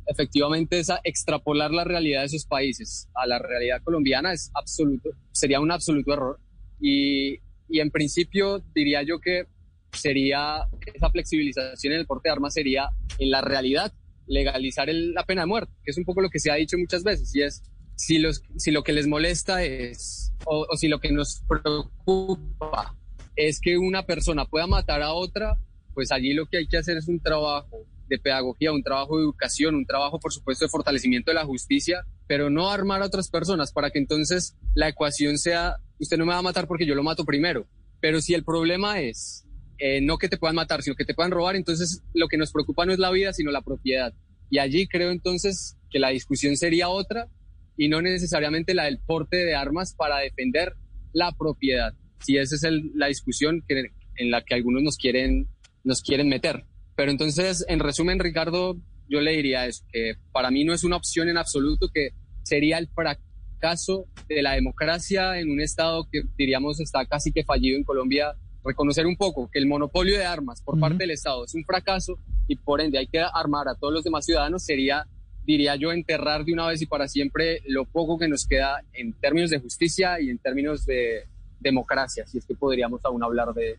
[0.06, 5.58] efectivamente esa extrapolar la realidad de esos países a la realidad colombiana es absoluto, sería
[5.58, 6.38] un absoluto error.
[6.80, 9.46] Y, y en principio diría yo que
[9.92, 13.92] sería esa flexibilización en el porte de armas sería en la realidad
[14.28, 17.02] legalizar la pena de muerte, que es un poco lo que se ha dicho muchas
[17.02, 17.64] veces, y es
[17.96, 22.94] si, los, si lo que les molesta es, o, o si lo que nos preocupa
[23.36, 25.58] es que una persona pueda matar a otra,
[25.94, 29.24] pues allí lo que hay que hacer es un trabajo de pedagogía, un trabajo de
[29.24, 33.30] educación, un trabajo, por supuesto, de fortalecimiento de la justicia, pero no armar a otras
[33.30, 36.94] personas para que entonces la ecuación sea, usted no me va a matar porque yo
[36.94, 37.66] lo mato primero.
[38.00, 39.46] Pero si el problema es
[39.78, 42.52] eh, no que te puedan matar, sino que te puedan robar, entonces lo que nos
[42.52, 44.12] preocupa no es la vida, sino la propiedad.
[44.50, 47.28] Y allí creo entonces que la discusión sería otra
[47.76, 50.74] y no necesariamente la del porte de armas para defender
[51.12, 51.94] la propiedad.
[52.24, 55.46] Si esa es la discusión que, en la que algunos nos quieren,
[55.82, 56.64] nos quieren meter.
[56.96, 58.76] Pero entonces, en resumen, Ricardo,
[59.08, 62.10] yo le diría eso, que para mí no es una opción en absoluto, que
[62.42, 67.76] sería el fracaso de la democracia en un Estado que diríamos está casi que fallido
[67.76, 68.34] en Colombia.
[68.62, 72.18] Reconocer un poco que el monopolio de armas por parte del Estado es un fracaso
[72.48, 75.06] y por ende hay que armar a todos los demás ciudadanos sería,
[75.44, 79.12] diría yo, enterrar de una vez y para siempre lo poco que nos queda en
[79.12, 81.24] términos de justicia y en términos de
[81.64, 83.78] democracia, si es que podríamos aún hablar de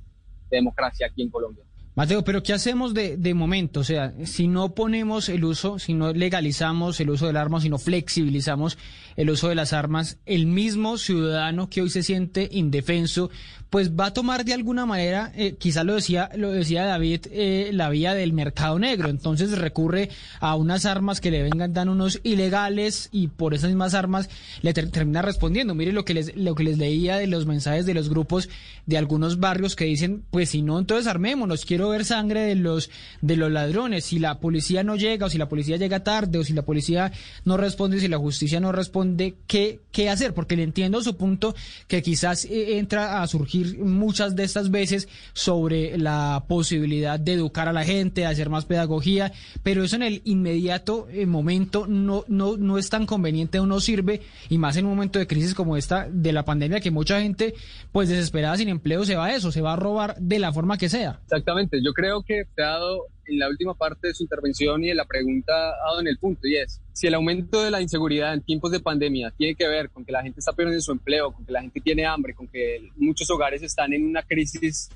[0.49, 1.63] democracia aquí en Colombia.
[1.95, 3.79] Mateo, pero ¿qué hacemos de, de, momento?
[3.79, 7.69] O sea, si no ponemos el uso, si no legalizamos el uso del arma, si
[7.69, 8.77] no flexibilizamos
[9.15, 13.29] el uso de las armas, el mismo ciudadano que hoy se siente indefenso,
[13.69, 17.71] pues va a tomar de alguna manera, eh, quizá lo decía, lo decía David, eh,
[17.73, 19.09] la vía del mercado negro.
[19.09, 23.93] Entonces recurre a unas armas que le vengan dan unos ilegales y por esas mismas
[23.93, 24.29] armas
[24.61, 25.75] le termina respondiendo.
[25.75, 28.49] Mire lo que les, lo que les leía de los mensajes de los grupos
[28.85, 32.89] de algunos barrios que dicen, pues si no, entonces armémonos, quiero ver sangre de los,
[33.21, 34.05] de los ladrones.
[34.05, 37.11] Si la policía no llega o si la policía llega tarde o si la policía
[37.43, 40.33] no responde, si la justicia no responde, ¿qué, qué hacer?
[40.33, 41.55] Porque le entiendo su punto
[41.87, 47.67] que quizás eh, entra a surgir muchas de estas veces sobre la posibilidad de educar
[47.67, 49.31] a la gente, de hacer más pedagogía,
[49.63, 53.79] pero eso en el inmediato eh, momento no, no, no es tan conveniente o no
[53.79, 57.21] sirve, y más en un momento de crisis como esta de la pandemia, que mucha
[57.21, 57.53] gente,
[57.91, 60.77] pues desesperada sin empleo, se va a eso, se va a robar de la forma
[60.77, 61.19] que sea.
[61.23, 64.89] Exactamente, yo creo que te ha dado en la última parte de su intervención y
[64.89, 67.81] de la pregunta ha dado en el punto, y es, si el aumento de la
[67.81, 70.91] inseguridad en tiempos de pandemia tiene que ver con que la gente está perdiendo su
[70.91, 74.89] empleo, con que la gente tiene hambre, con que muchos hogares están en una crisis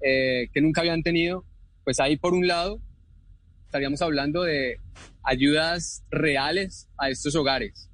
[0.00, 1.44] eh, que nunca habían tenido,
[1.84, 2.80] pues ahí por un lado
[3.66, 4.78] estaríamos hablando de
[5.22, 7.90] ayudas reales a estos hogares.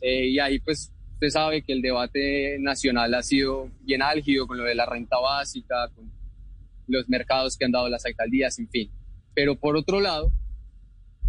[0.00, 4.56] Eh, y ahí pues usted sabe que el debate nacional ha sido bien álgido con
[4.56, 6.10] lo de la renta básica, con
[6.90, 8.90] los mercados que han dado las alcaldías, en fin.
[9.34, 10.32] Pero por otro lado,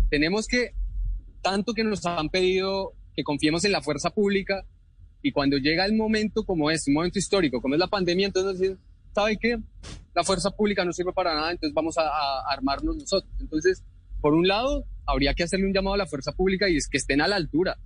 [0.10, 0.74] tenemos que,
[1.41, 4.65] tanto que nos han pedido que confiemos en la fuerza pública,
[5.21, 8.60] y cuando llega el momento como este, un momento histórico, como es la pandemia, entonces
[8.60, 8.80] dicen,
[9.13, 9.60] ¿sabe qué?
[10.15, 13.32] La fuerza pública no sirve para nada, entonces vamos a, a armarnos nosotros.
[13.39, 13.84] Entonces,
[14.19, 16.97] por un lado, habría que hacerle un llamado a la fuerza pública y es que
[16.97, 17.78] estén a la altura.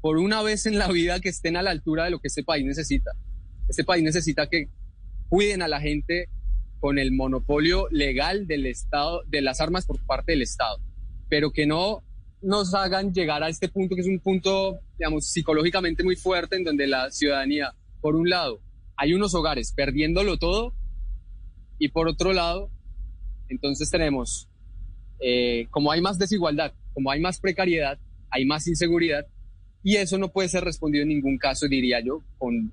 [0.00, 2.42] Por una vez en la vida que estén a la altura de lo que este
[2.42, 3.12] país necesita.
[3.68, 4.68] Este país necesita que
[5.28, 6.28] cuiden a la gente
[6.82, 10.80] con el monopolio legal del Estado, de las armas por parte del Estado,
[11.28, 12.02] pero que no
[12.42, 16.64] nos hagan llegar a este punto, que es un punto, digamos, psicológicamente muy fuerte, en
[16.64, 18.60] donde la ciudadanía, por un lado,
[18.96, 20.74] hay unos hogares perdiéndolo todo,
[21.78, 22.68] y por otro lado,
[23.48, 24.48] entonces tenemos,
[25.20, 27.96] eh, como hay más desigualdad, como hay más precariedad,
[28.28, 29.24] hay más inseguridad,
[29.84, 32.72] y eso no puede ser respondido en ningún caso, diría yo, con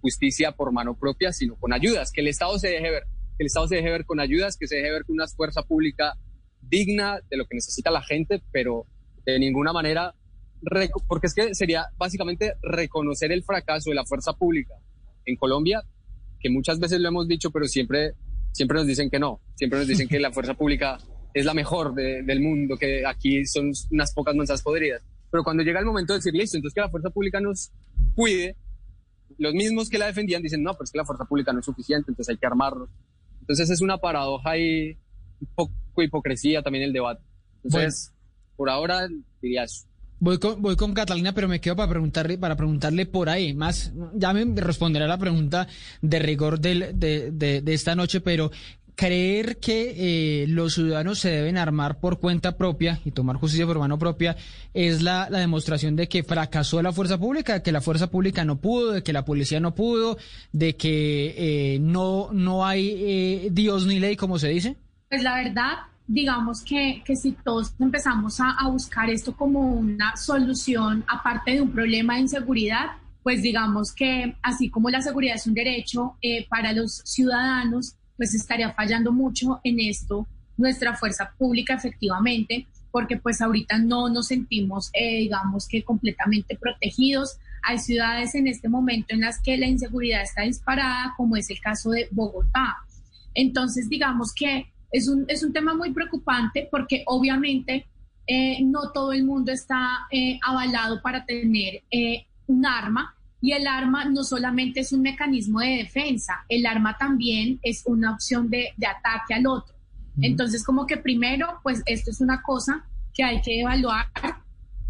[0.00, 3.46] justicia por mano propia, sino con ayudas, que el Estado se deje ver que el
[3.46, 6.14] Estado se deje ver con ayudas, que se deje ver con una fuerza pública
[6.60, 8.86] digna de lo que necesita la gente, pero
[9.24, 10.14] de ninguna manera,
[11.08, 14.74] porque es que sería básicamente reconocer el fracaso de la fuerza pública
[15.24, 15.82] en Colombia,
[16.40, 18.14] que muchas veces lo hemos dicho, pero siempre,
[18.52, 20.98] siempre nos dicen que no, siempre nos dicen que la fuerza pública
[21.34, 25.02] es la mejor del mundo, que aquí son unas pocas manzas podridas.
[25.30, 27.72] Pero cuando llega el momento de decir, listo, entonces que la fuerza pública nos
[28.14, 28.56] cuide,
[29.38, 31.64] los mismos que la defendían dicen, no, pero es que la fuerza pública no es
[31.64, 32.90] suficiente, entonces hay que armarnos.
[33.42, 34.96] Entonces es una paradoja y
[35.40, 37.22] un poco hipocresía también el debate.
[37.64, 38.12] Entonces,
[38.56, 39.08] por ahora
[39.40, 39.86] diría eso.
[40.20, 43.54] Voy con, voy con Catalina, pero me quedo para preguntarle, para preguntarle por ahí.
[43.54, 45.66] Más, ya me responderá la pregunta
[46.00, 48.52] de rigor del, de, de, de esta noche, pero
[48.94, 53.78] creer que eh, los ciudadanos se deben armar por cuenta propia y tomar justicia por
[53.78, 54.36] mano propia
[54.74, 58.44] es la, la, demostración de que fracasó la fuerza pública, de que la fuerza pública
[58.44, 60.18] no pudo, de que la policía no pudo,
[60.52, 64.76] de que eh, no, no hay eh, Dios ni ley, como se dice?
[65.08, 65.72] Pues la verdad,
[66.06, 71.60] digamos que, que si todos empezamos a, a buscar esto como una solución, aparte de
[71.60, 76.46] un problema de inseguridad, pues digamos que así como la seguridad es un derecho eh,
[76.48, 83.40] para los ciudadanos, pues estaría fallando mucho en esto nuestra fuerza pública efectivamente, porque pues
[83.40, 87.38] ahorita no nos sentimos, eh, digamos que completamente protegidos.
[87.64, 91.58] Hay ciudades en este momento en las que la inseguridad está disparada, como es el
[91.58, 92.76] caso de Bogotá.
[93.34, 97.88] Entonces, digamos que es un, es un tema muy preocupante porque obviamente
[98.28, 103.66] eh, no todo el mundo está eh, avalado para tener eh, un arma y el
[103.66, 108.68] arma no solamente es un mecanismo de defensa, el arma también es una opción de,
[108.76, 109.74] de ataque al otro.
[110.20, 114.06] Entonces, como que primero, pues esto es una cosa que hay que evaluar.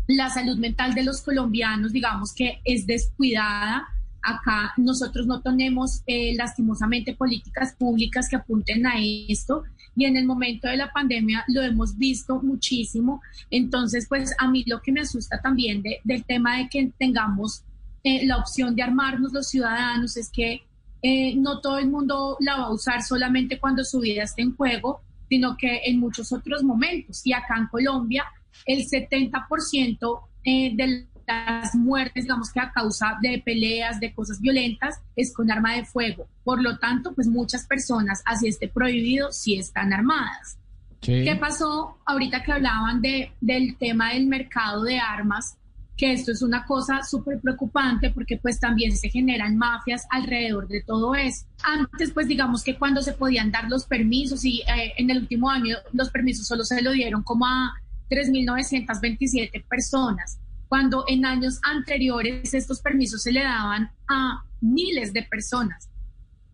[0.07, 3.89] La salud mental de los colombianos, digamos que es descuidada.
[4.21, 8.95] Acá nosotros no tenemos eh, lastimosamente políticas públicas que apunten a
[9.29, 9.65] esto
[9.97, 13.21] y en el momento de la pandemia lo hemos visto muchísimo.
[13.51, 17.65] Entonces, pues a mí lo que me asusta también de, del tema de que tengamos
[18.05, 20.63] eh, la opción de armarnos los ciudadanos es que
[21.03, 24.57] eh, no todo el mundo la va a usar solamente cuando su vida esté en
[24.57, 27.27] juego, sino que en muchos otros momentos.
[27.27, 28.25] Y acá en Colombia,
[28.67, 35.01] el 70% eh, de las muertes, digamos que a causa de peleas, de cosas violentas,
[35.17, 36.29] es con arma de fuego.
[36.45, 40.59] Por lo tanto, pues muchas personas, así esté prohibido, sí están armadas.
[41.01, 41.25] Sí.
[41.25, 45.57] ¿Qué pasó ahorita que hablaban de, del tema del mercado de armas?
[45.97, 50.83] Que esto es una cosa súper preocupante porque pues también se generan mafias alrededor de
[50.83, 51.47] todo eso.
[51.63, 55.51] Antes pues digamos que cuando se podían dar los permisos y eh, en el último
[55.51, 57.75] año los permisos solo se lo dieron como a
[58.11, 65.89] 3.927 personas, cuando en años anteriores estos permisos se le daban a miles de personas.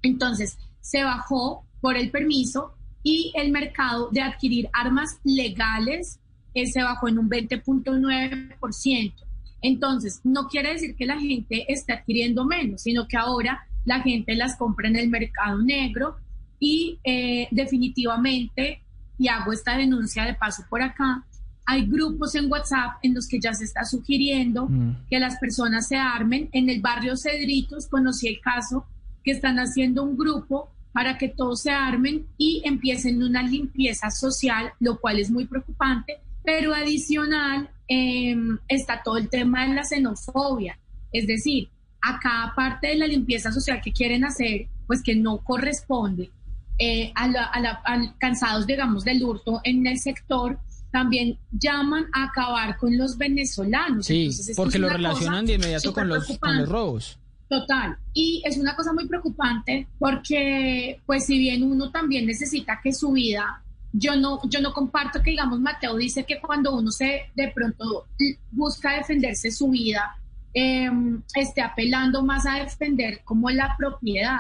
[0.03, 6.21] Entonces se bajó por el permiso y el mercado de adquirir armas legales
[6.55, 9.28] eh, se bajó en un 20.9%.
[9.61, 14.35] Entonces, no quiere decir que la gente esté adquiriendo menos, sino que ahora la gente
[14.35, 16.17] las compra en el mercado negro
[16.61, 18.83] y eh, definitivamente,
[19.19, 21.25] y hago esta denuncia de paso por acá,
[21.67, 25.07] hay grupos en WhatsApp en los que ya se está sugiriendo mm.
[25.11, 26.49] que las personas se armen.
[26.53, 28.87] En el barrio Cedritos conocí el caso
[29.23, 34.73] que están haciendo un grupo para que todos se armen y empiecen una limpieza social,
[34.81, 38.35] lo cual es muy preocupante, pero adicional eh,
[38.69, 40.79] está todo el tema de la xenofobia.
[41.13, 41.69] Es decir,
[42.01, 46.31] acá aparte de la limpieza social que quieren hacer, pues que no corresponde
[46.79, 50.59] eh, a, la, a, la, a, cansados, digamos, del hurto en el sector,
[50.91, 54.07] también llaman a acabar con los venezolanos.
[54.07, 57.19] Sí, Entonces, porque lo relacionan de inmediato con los, con los robos.
[57.51, 57.99] Total.
[58.15, 63.13] Y es una cosa muy preocupante porque, pues, si bien uno también necesita que su
[63.13, 67.49] vida yo no, yo no comparto que, digamos, Mateo dice que cuando uno se de
[67.49, 68.07] pronto
[68.51, 70.17] busca defenderse su vida,
[70.55, 70.91] eh,
[71.35, 74.39] esté apelando más a defender como la propiedad.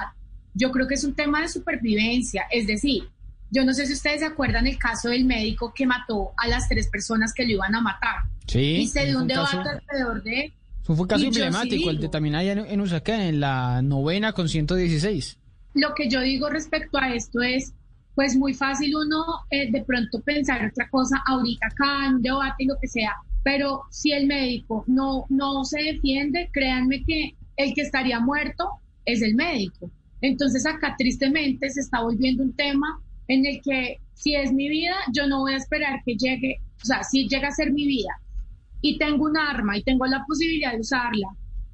[0.54, 3.08] Yo creo que es un tema de supervivencia, es decir,
[3.50, 6.68] yo no sé si ustedes se acuerdan el caso del médico que mató a las
[6.68, 8.16] tres personas que lo iban a matar.
[8.46, 8.58] Sí.
[8.58, 10.52] Y se dio un debate caso, alrededor de...
[10.82, 14.32] Fue un caso emblemático, sí el de también hay en, en Usaquén, en la novena
[14.32, 15.38] con 116.
[15.74, 17.74] Lo que yo digo respecto a esto es,
[18.18, 22.64] pues muy fácil uno eh, de pronto pensar otra cosa ahorita acá en un debate,
[22.64, 23.12] lo que sea,
[23.44, 28.70] pero si el médico no, no se defiende, créanme que el que estaría muerto
[29.04, 29.88] es el médico.
[30.20, 34.96] Entonces acá tristemente se está volviendo un tema en el que si es mi vida,
[35.14, 38.20] yo no voy a esperar que llegue, o sea, si llega a ser mi vida
[38.80, 41.28] y tengo un arma y tengo la posibilidad de usarla,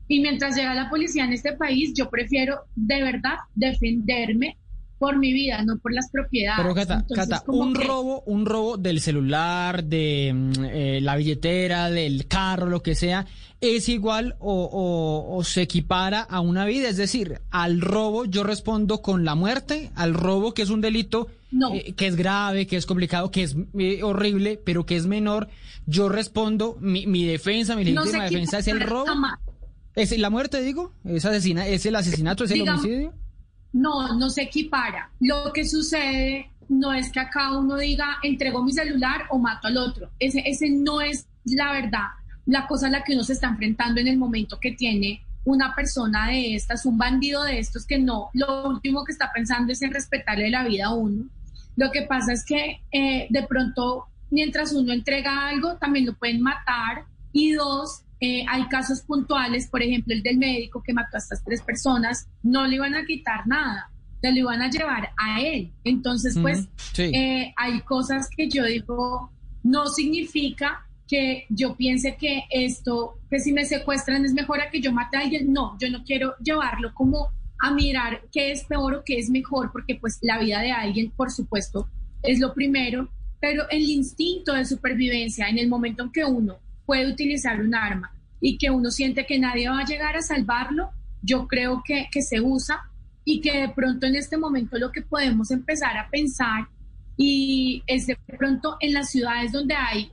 [0.09, 4.59] y mientras llega la policía en este país, yo prefiero de verdad defenderme
[4.99, 6.63] por mi vida, no por las propiedades.
[6.63, 7.85] Pero Cata, Entonces, Cata un que...
[7.85, 10.29] robo, un robo del celular, de
[10.73, 13.27] eh, la billetera, del carro, lo que sea,
[13.61, 16.89] es igual o, o, o, se equipara a una vida.
[16.89, 21.29] Es decir, al robo yo respondo con la muerte, al robo que es un delito
[21.51, 21.75] no.
[21.75, 25.49] eh, que es grave, que es complicado, que es eh, horrible, pero que es menor,
[25.87, 29.07] yo respondo, mi, mi defensa, mi legítima no defensa es el robo.
[29.95, 30.93] ¿Es la muerte, digo?
[31.05, 33.15] ¿Es, asesina, es el asesinato, es el Digamos, homicidio?
[33.75, 35.11] No, no se equipara.
[35.21, 39.77] Lo que sucede no es que acá uno diga entrego mi celular o mato al
[39.77, 40.11] otro.
[40.19, 42.09] Ese, ese no es la verdad.
[42.47, 45.75] la cosa a la que uno se está enfrentando en el momento que tiene una
[45.75, 49.83] persona de estas, un bandido de estos que no, lo último que está pensando es
[49.83, 51.27] en respetarle la vida a uno.
[51.77, 56.41] Lo que pasa es que eh, de pronto, mientras uno entrega algo, también lo pueden
[56.41, 57.05] matar.
[57.33, 61.45] Y dos, eh, hay casos puntuales, por ejemplo, el del médico que mató a estas
[61.45, 63.91] tres personas, no le iban a quitar nada,
[64.23, 65.71] se lo iban a llevar a él.
[65.85, 66.67] Entonces, pues,
[66.97, 69.31] eh, hay cosas que yo digo,
[69.63, 74.81] no significa que yo piense que esto, que si me secuestran es mejor a que
[74.81, 75.53] yo mate a alguien.
[75.53, 77.29] No, yo no quiero llevarlo como
[77.61, 81.11] a mirar qué es peor o qué es mejor, porque pues la vida de alguien,
[81.11, 81.91] por supuesto,
[82.23, 86.57] es lo primero, pero el instinto de supervivencia, en el momento en que uno
[86.87, 88.14] puede utilizar un arma
[88.45, 90.91] y que uno siente que nadie va a llegar a salvarlo,
[91.23, 92.91] yo creo que, que se usa
[93.25, 96.69] y que de pronto en este momento lo que podemos empezar a pensar
[97.17, 100.13] y es de pronto en las ciudades donde hay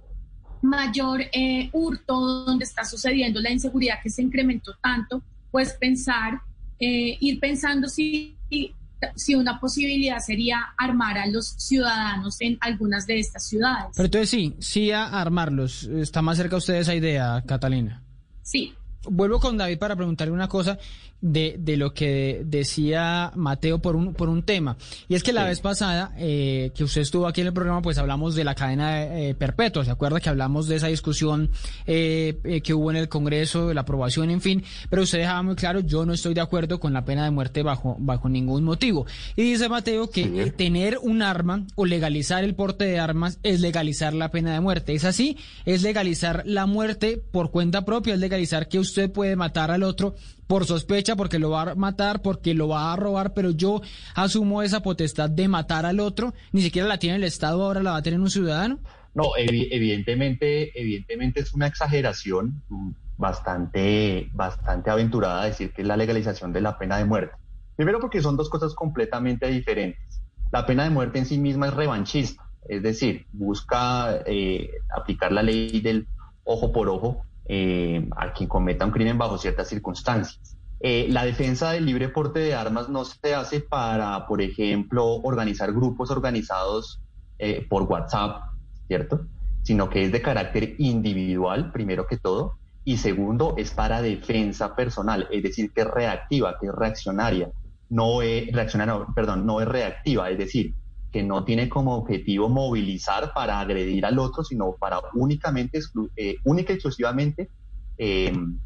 [0.61, 5.21] mayor eh, hurto, donde está sucediendo la inseguridad que se incrementó tanto,
[5.51, 6.39] pues pensar,
[6.79, 8.37] eh, ir pensando si,
[9.13, 13.91] si una posibilidad sería armar a los ciudadanos en algunas de estas ciudades.
[13.93, 15.83] Pero entonces sí, sí a armarlos.
[15.83, 18.01] ¿Está más cerca usted de esa idea, Catalina?
[18.41, 18.73] Sí.
[19.03, 20.77] Vuelvo con David para preguntarle una cosa
[21.21, 24.77] de, de lo que decía Mateo por un, por un tema.
[25.07, 27.97] Y es que la vez pasada eh, que usted estuvo aquí en el programa, pues
[27.97, 29.85] hablamos de la cadena eh, perpetua.
[29.85, 31.51] ¿Se acuerda que hablamos de esa discusión
[31.85, 34.63] eh, eh, que hubo en el Congreso, de la aprobación, en fin?
[34.89, 37.63] Pero usted dejaba muy claro, yo no estoy de acuerdo con la pena de muerte
[37.63, 39.05] bajo, bajo ningún motivo.
[39.35, 44.13] Y dice Mateo que tener un arma o legalizar el porte de armas es legalizar
[44.13, 44.93] la pena de muerte.
[44.93, 45.37] ¿Es así?
[45.65, 50.15] Es legalizar la muerte por cuenta propia, es legalizar que usted puede matar al otro
[50.51, 53.79] por sospecha, porque lo va a matar, porque lo va a robar, pero yo
[54.15, 57.91] asumo esa potestad de matar al otro, ni siquiera la tiene el Estado, ahora la
[57.91, 58.79] va a tener un ciudadano.
[59.13, 62.61] No, evidentemente, evidentemente es una exageración
[63.15, 67.33] bastante, bastante aventurada decir que es la legalización de la pena de muerte.
[67.77, 70.21] Primero porque son dos cosas completamente diferentes.
[70.51, 75.43] La pena de muerte en sí misma es revanchista, es decir, busca eh, aplicar la
[75.43, 76.09] ley del
[76.43, 77.23] ojo por ojo
[77.53, 80.55] eh, a quien cometa un crimen bajo ciertas circunstancias.
[80.79, 85.73] Eh, la defensa del libre porte de armas no se hace para, por ejemplo, organizar
[85.73, 87.01] grupos organizados
[87.39, 88.53] eh, por WhatsApp,
[88.87, 89.25] ¿cierto?
[89.63, 92.53] Sino que es de carácter individual, primero que todo,
[92.85, 97.51] y segundo, es para defensa personal, es decir, que es reactiva, que es reaccionaria,
[97.89, 100.73] no es reaccionaria, perdón, no es reactiva, es decir,
[101.11, 105.79] que no tiene como objetivo movilizar para agredir al otro, sino para únicamente,
[106.15, 107.49] eh, única y exclusivamente
[107.97, 108.57] em,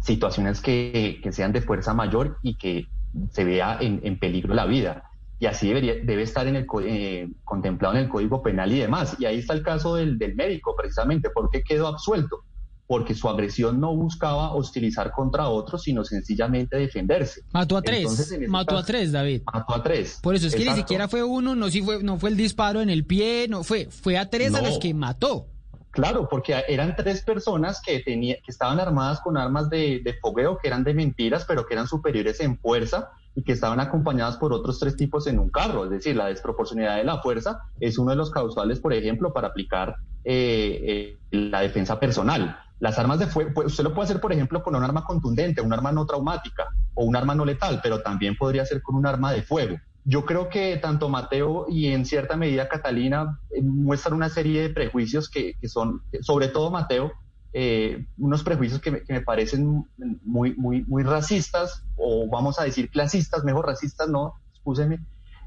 [0.00, 2.86] situaciones que, sean de fuerza mayor y que
[3.30, 5.04] se vea en, peligro la vida.
[5.38, 9.16] Y así debería, debe estar en el, eh, contemplado en el Código Penal y demás.
[9.18, 12.44] Y ahí está el caso del, del médico, precisamente, porque quedó absuelto
[12.92, 17.40] porque su agresión no buscaba hostilizar contra otros, sino sencillamente defenderse.
[17.50, 19.44] Mató a tres, mató a tres, David.
[19.50, 20.18] Mató a tres.
[20.22, 22.82] Por eso es que ni siquiera fue uno, no, si fue, no fue el disparo
[22.82, 25.46] en el pie, no fue, fue a tres a los que mató.
[25.90, 30.58] Claro, porque eran tres personas que, tenía, que estaban armadas con armas de, de fogueo,
[30.58, 34.52] que eran de mentiras, pero que eran superiores en fuerza y que estaban acompañadas por
[34.52, 35.84] otros tres tipos en un carro.
[35.84, 39.48] Es decir, la desproporcionalidad de la fuerza es uno de los causales, por ejemplo, para
[39.48, 42.61] aplicar eh, eh, la defensa personal.
[42.80, 45.60] Las armas de fuego, pues, usted lo puede hacer, por ejemplo, con un arma contundente,
[45.60, 49.06] un arma no traumática o un arma no letal, pero también podría ser con un
[49.06, 49.76] arma de fuego.
[50.04, 54.70] Yo creo que tanto Mateo y en cierta medida Catalina eh, muestran una serie de
[54.70, 57.12] prejuicios que, son, sobre todo Mateo,
[57.52, 59.84] eh, unos prejuicios que me, parecen
[60.24, 64.98] muy, muy, muy racistas, o vamos a decir clasistas, mejor racistas, no, excúseme,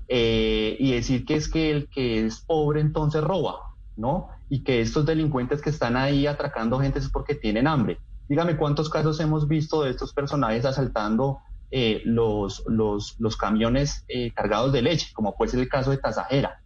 [0.08, 3.65] eh, y decir que es que el que es pobre entonces roba,
[3.98, 4.30] ¿no?
[4.50, 7.98] y que estos delincuentes que están ahí atracando gente es porque tienen hambre.
[8.28, 11.40] Dígame cuántos casos hemos visto de estos personajes asaltando
[11.72, 15.98] eh, los, los, los, camiones eh, cargados de leche, como puede ser el caso de
[15.98, 16.62] Tasajera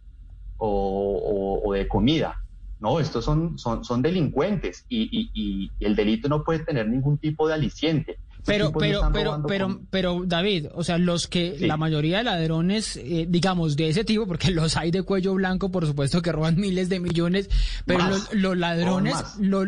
[0.58, 2.36] o, o, de comida.
[2.78, 7.18] No, estos son, son, son delincuentes y, y, y el delito no puede tener ningún
[7.18, 8.18] tipo de aliciente.
[8.44, 13.26] Pero, pero, pero, pero, pero, David, o sea, los que, la mayoría de ladrones, eh,
[13.28, 16.88] digamos, de ese tipo, porque los hay de cuello blanco, por supuesto que roban miles
[16.88, 17.50] de millones,
[17.86, 19.16] pero los, ladrones,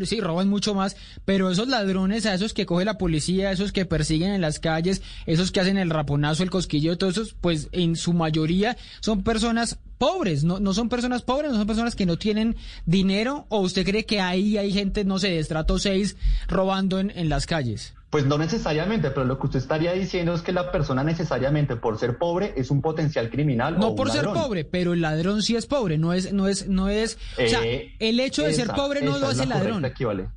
[0.04, 3.84] sí, roban mucho más, pero esos ladrones, a esos que coge la policía, esos que
[3.84, 7.96] persiguen en las calles, esos que hacen el raponazo, el cosquillo, todos esos, pues en
[7.96, 12.16] su mayoría son personas pobres, no, no son personas pobres, no son personas que no
[12.16, 12.56] tienen
[12.86, 16.16] dinero, o usted cree que ahí hay gente, no sé, de estrato 6
[16.48, 17.94] robando en, en las calles?
[18.12, 21.98] Pues no necesariamente, pero lo que usted estaría diciendo es que la persona necesariamente por
[21.98, 23.78] ser pobre es un potencial criminal.
[23.78, 26.46] No o un por ser pobre, pero el ladrón sí es pobre, no es, no
[26.46, 29.82] es, no es, o sea, Eh, el hecho de ser pobre no lo hace ladrón.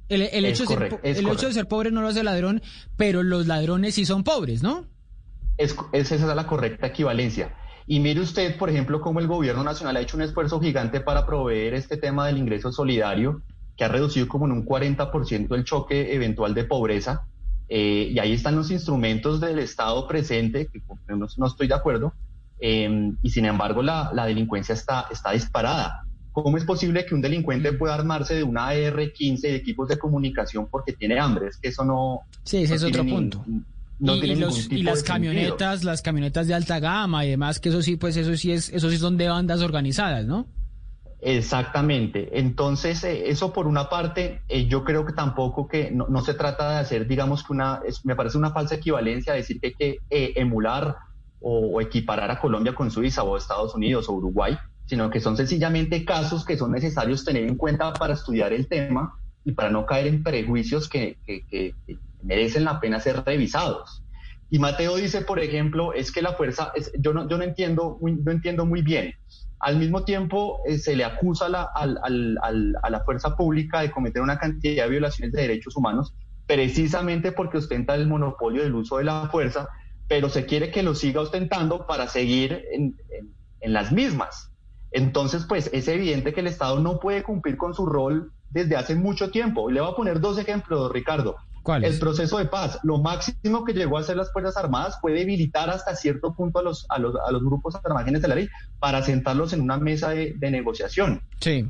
[0.07, 2.61] El, hecho de ser, correcto, el hecho de ser pobre no lo hace ladrón,
[2.95, 4.85] pero los ladrones sí son pobres, ¿no?
[5.57, 7.55] Es, es- esa es la correcta equivalencia.
[7.87, 11.25] Y mire usted, por ejemplo, cómo el gobierno nacional ha hecho un esfuerzo gigante para
[11.25, 13.41] proveer este tema del ingreso solidario,
[13.75, 17.27] que ha reducido como en un 40% el choque eventual de pobreza.
[17.67, 22.13] Eh, y ahí están los instrumentos del Estado presente, que no, no estoy de acuerdo,
[22.59, 26.01] eh, y sin embargo la, la delincuencia está, está disparada.
[26.31, 30.67] ¿Cómo es posible que un delincuente pueda armarse de una AR-15 de equipos de comunicación
[30.69, 31.47] porque tiene hambre?
[31.47, 32.21] Es que eso no...
[32.43, 33.45] Sí, ese no es otro ni- punto.
[33.99, 35.31] no y, y los- y las de sentido.
[35.31, 38.69] camionetas, las camionetas de alta gama y demás, que eso sí, pues eso sí es,
[38.69, 40.45] eso sí son de bandas organizadas, ¿no?
[41.27, 42.37] Exactamente.
[42.39, 46.69] Entonces, eh, eso por una parte, eh, yo creo que tampoco que no, se trata
[46.71, 50.33] de hacer, digamos que una, me parece una falsa equivalencia decir que hay que eh,
[50.35, 50.95] emular
[51.39, 54.55] o, equiparar a Colombia con Suiza o Estados Unidos o Uruguay,
[54.85, 59.19] sino que son sencillamente casos que son necesarios tener en cuenta para estudiar el tema
[59.43, 61.73] y para no caer en prejuicios que, que- que-
[62.21, 64.03] merecen la pena ser revisados.
[64.49, 68.31] Y Mateo dice, por ejemplo, es que la fuerza, yo, no, yo no, entiendo, no
[68.31, 69.13] entiendo muy bien.
[69.65, 74.21] Al mismo tiempo, eh, se le acusa a la, a la fuerza pública de cometer
[74.21, 76.13] una cantidad de violaciones de derechos humanos,
[76.45, 79.67] precisamente porque ostenta el monopolio del uso de la fuerza,
[80.07, 84.51] pero se quiere que lo siga ostentando para seguir en, en- las mismas.
[84.91, 88.93] Entonces, pues es evidente que el Estado no puede cumplir con su rol desde hace
[88.95, 89.71] mucho tiempo.
[89.71, 91.35] Le voy a poner dos ejemplos, Ricardo.
[91.65, 91.93] ¿Cuáles?
[91.95, 92.79] El proceso de paz.
[92.83, 96.61] Lo máximo que llegó a hacer las Fuerzas Armadas fue debilitar hasta cierto punto a
[96.61, 98.47] los, a los, a los grupos armados de la ley
[98.79, 101.23] para sentarlos en una mesa de, de negociación.
[101.41, 101.67] Sí.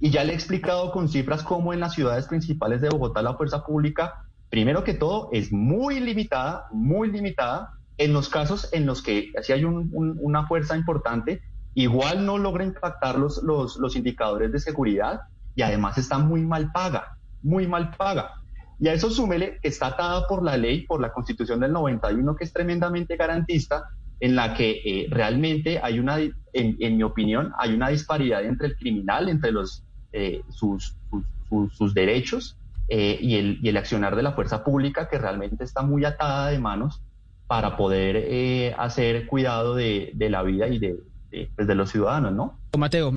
[0.00, 3.34] Y ya le he explicado con cifras cómo en las ciudades principales de Bogotá la
[3.34, 7.74] fuerza pública, primero que todo, es muy limitada, muy limitada.
[7.96, 11.42] En los casos en los que si hay un- un- una fuerza importante,
[11.74, 15.20] igual no logra impactar los, los, los indicadores de seguridad
[15.54, 18.32] y además está muy mal paga, muy mal paga.
[18.80, 22.36] Y a eso súmele que está atada por la ley, por la constitución del 91,
[22.36, 23.84] que es tremendamente garantista,
[24.20, 28.68] en la que eh, realmente hay una, en, en mi opinión, hay una disparidad entre
[28.68, 32.56] el criminal, entre los, eh, sus, sus, sus- sus derechos
[32.88, 36.50] eh, y, el, y el accionar de la fuerza pública, que realmente está muy atada
[36.50, 37.02] de manos
[37.46, 40.96] para poder eh, hacer cuidado de, de la vida y de,
[41.30, 42.58] de, pues, de los ciudadanos, ¿no?
[42.76, 43.14] Mateo.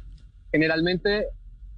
[0.51, 1.27] Generalmente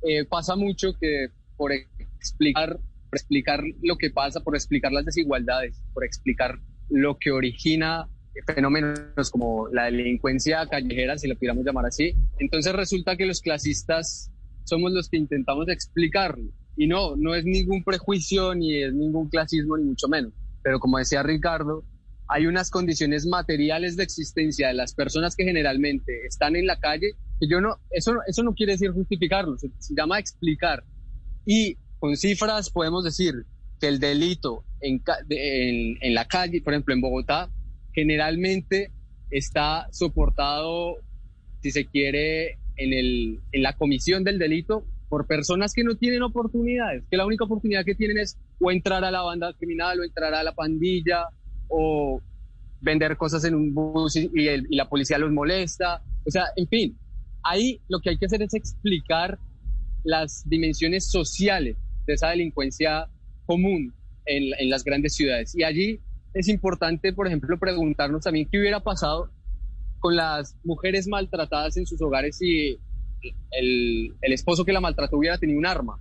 [0.02, 1.28] eh, pasa mucho que
[1.58, 2.80] por explicar,
[3.14, 6.58] por explicar lo que pasa, por explicar las desigualdades, por explicar
[6.90, 8.10] lo que origina
[8.48, 14.32] fenómenos como la delincuencia callejera, si lo pudiéramos llamar así, entonces resulta que los clasistas
[14.64, 16.50] somos los que intentamos explicarlo.
[16.76, 20.34] Y no, no es ningún prejuicio ni es ningún clasismo, ni mucho menos.
[20.64, 21.84] Pero como decía Ricardo,
[22.28, 27.12] hay unas condiciones materiales de existencia de las personas que generalmente están en la calle,
[27.40, 30.84] que yo no, eso, eso no quiere decir justificarlo, se, se llama explicar.
[31.46, 33.46] Y con cifras podemos decir
[33.80, 37.50] que el delito en, en, en la calle, por ejemplo en Bogotá,
[37.94, 38.92] generalmente
[39.30, 40.98] está soportado,
[41.62, 47.16] si se quiere, en, la comisión del delito por personas que no tienen oportunidades, que
[47.16, 50.44] la única oportunidad que tienen es o entrar a la banda criminal o entrar a
[50.44, 51.28] la pandilla
[51.70, 52.22] o
[52.82, 56.04] vender cosas en un bus y el- y la policía los molesta.
[56.26, 56.98] O sea, en fin,
[57.44, 59.40] ahí lo que hay que hacer es explicar
[60.04, 63.08] las dimensiones sociales de esa delincuencia
[63.46, 63.94] común
[64.26, 65.56] en, en las grandes ciudades.
[65.56, 66.00] Y allí
[66.34, 69.30] es importante, por ejemplo, preguntarnos también qué hubiera pasado
[70.00, 72.78] con las mujeres maltratadas en sus hogares si
[73.52, 76.00] el, el esposo que la maltrató hubiera tenido un arma.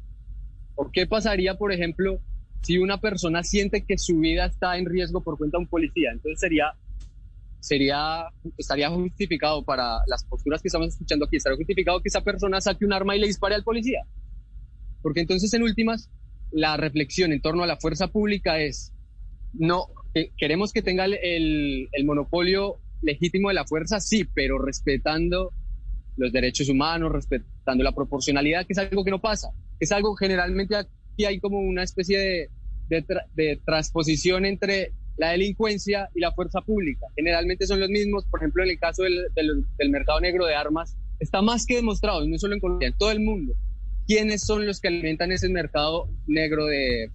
[0.74, 2.18] ¿O qué pasaría, por ejemplo,
[2.62, 6.10] si una persona siente que su vida está en riesgo por cuenta de un policía?
[6.12, 6.72] Entonces sería,
[7.60, 8.24] sería,
[8.56, 12.84] estaría justificado para las posturas que estamos escuchando aquí, estaría justificado que esa persona saque
[12.84, 14.00] un arma y le dispare al policía.
[15.02, 16.10] Porque entonces, en últimas,
[16.50, 18.92] la reflexión en torno a la fuerza pública es,
[19.52, 25.52] no, que- queremos que tenga el, monopolio legítimo de la fuerza, sí, pero respetando
[26.16, 29.48] los derechos humanos, respetando la proporcionalidad, que es algo que no pasa,
[29.80, 32.50] es algo generalmente aquí hay como una especie de,
[32.88, 37.06] de, tra- de transposición entre la delincuencia y la fuerza pública.
[37.16, 40.96] Generalmente son los mismos, por ejemplo, en el caso del, del- mercado negro de armas,
[41.18, 43.54] está más que demostrado, no solo en Colombia, en todo el mundo,
[44.12, 47.10] quiénes son los que alimentan ese mercado negro de,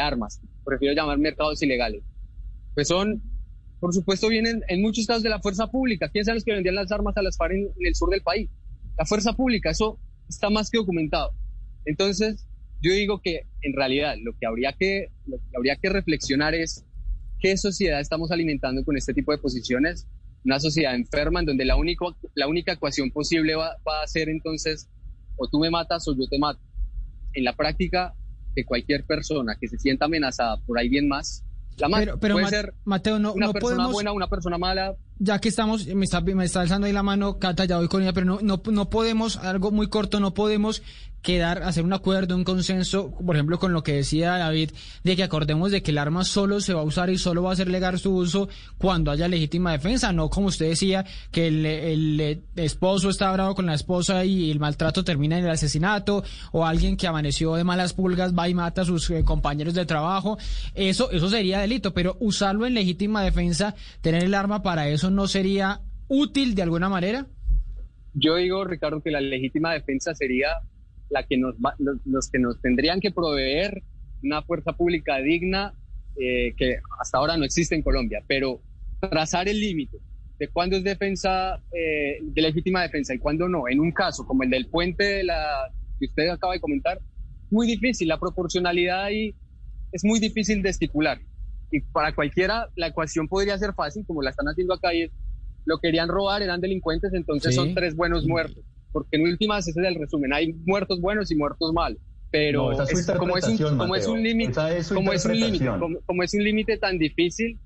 [0.00, 0.40] armas.
[0.64, 2.02] Prefiero llamar mercados ilegales.
[2.74, 3.22] Pues son,
[3.78, 6.08] por supuesto, vienen en muchos casos de la fuerza pública.
[6.08, 8.20] ¿Quiénes son los que vendían las armas a las FARC en, en el sur del
[8.20, 8.50] país?
[8.98, 11.30] La fuerza pública, eso está más que documentado.
[11.84, 12.44] Entonces,
[12.82, 16.84] yo digo que en realidad lo que habría que, lo que, habría que reflexionar es
[17.38, 20.08] qué sociedad estamos alimentando con este tipo de posiciones.
[20.44, 24.28] Una sociedad enferma en donde la, único, la única ecuación posible va, va a ser
[24.28, 24.88] entonces
[25.36, 26.60] o tú me matas o yo te mato.
[27.32, 28.14] En la práctica,
[28.54, 31.44] que cualquier persona que se sienta amenazada por alguien más,
[31.76, 32.04] la mata.
[32.04, 33.92] Pero, pero Puede ser Mateo, no, una no persona podemos...
[33.92, 37.38] buena, una persona mala, ya que estamos, me está, me está alzando ahí la mano,
[37.38, 40.82] Cata, ya voy con ella, pero no, no, no podemos, algo muy corto, no podemos
[41.24, 44.72] quedar, hacer un acuerdo, un consenso, por ejemplo, con lo que decía David,
[45.04, 47.52] de que acordemos de que el arma solo se va a usar y solo va
[47.52, 51.64] a ser legal su uso cuando haya legítima defensa, no como usted decía, que el,
[51.64, 56.66] el esposo está bravo con la esposa y el maltrato termina en el asesinato, o
[56.66, 60.36] alguien que amaneció de malas pulgas va y mata a sus eh, compañeros de trabajo,
[60.74, 65.26] eso, eso sería delito, pero usarlo en legítima defensa, tener el arma para eso no
[65.26, 67.26] sería útil de alguna manera?
[68.14, 70.48] Yo digo, Ricardo, que la legítima defensa sería
[71.10, 71.54] la que nos
[72.04, 73.82] los, que nos tendrían que proveer
[74.22, 75.74] una fuerza pública digna
[76.16, 78.60] eh, que hasta ahora no existe en Colombia, pero
[79.00, 79.98] trazar el límite
[80.38, 84.42] de cuándo es defensa eh, de legítima defensa y cuándo no, en un caso como
[84.42, 85.22] el del puente
[85.98, 87.00] que usted acaba de comentar,
[87.50, 89.34] muy difícil, la proporcionalidad ahí
[89.92, 91.20] es muy difícil de estipular.
[91.70, 95.10] Y para cualquiera la ecuación podría ser fácil, como la están haciendo acá, y es,
[95.64, 97.56] lo querían robar, eran delincuentes, entonces Sí.
[97.56, 98.62] son tres buenos muertos.
[98.92, 101.98] Porque en últimas ese es el resumen, hay muertos buenos y muertos malos.
[102.30, 105.66] Pero No, es como es un, como es un límite, es como es un límite,
[105.66, 107.58] como, como es un límite tan difícil,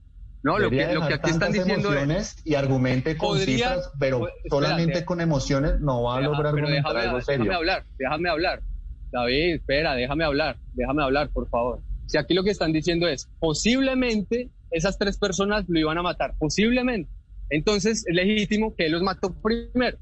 [0.42, 4.20] no, lo que, lo que aquí están diciendo es, y argumente con podría- cifras, pero
[4.20, 7.44] pues, solamente con emociones no va a Deja- lograr pero argumentar déjame, algo serio.
[7.44, 8.62] déjame hablar, déjame hablar.
[9.10, 11.80] David, espera, déjame hablar, déjame hablar, por favor.
[12.08, 16.34] Si aquí lo que están diciendo es, posiblemente esas tres personas lo iban a matar,
[16.38, 17.10] posiblemente.
[17.50, 19.98] Entonces es legítimo que él los mató primero.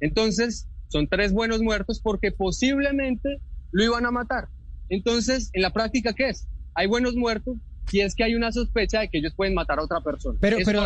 [0.00, 3.40] Entonces son tres buenos muertos porque posiblemente
[3.70, 4.48] lo iban a matar.
[4.88, 6.46] Entonces, en la práctica, ¿qué es?
[6.74, 7.56] Hay buenos muertos
[7.88, 10.38] si es que hay una sospecha de que ellos pueden matar a otra persona.
[10.40, 10.82] Pero- Eso pero,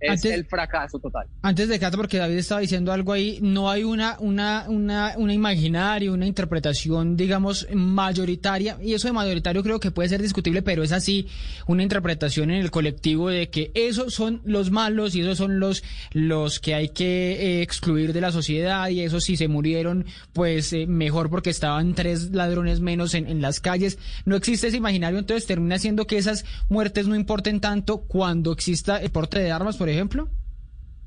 [0.00, 1.26] es antes- el fracaso total.
[1.42, 5.32] Antes de Cata, porque David estaba diciendo algo ahí, no hay una, una, una, una
[5.32, 10.82] imaginaria, una interpretación, digamos, mayoritaria, y eso de mayoritario creo que puede ser discutible, pero
[10.82, 11.26] es así,
[11.66, 15.82] una interpretación en el colectivo de que esos son los malos y esos son los,
[16.12, 20.72] los que hay que eh, excluir de la sociedad, y esos si se murieron, pues
[20.72, 23.98] eh, mejor porque estaban tres ladrones menos en, en las calles.
[24.24, 28.98] No existe ese imaginario, entonces termina siendo que esas muertes no importen tanto cuando exista
[28.98, 30.28] el porte de armas, por ejemplo.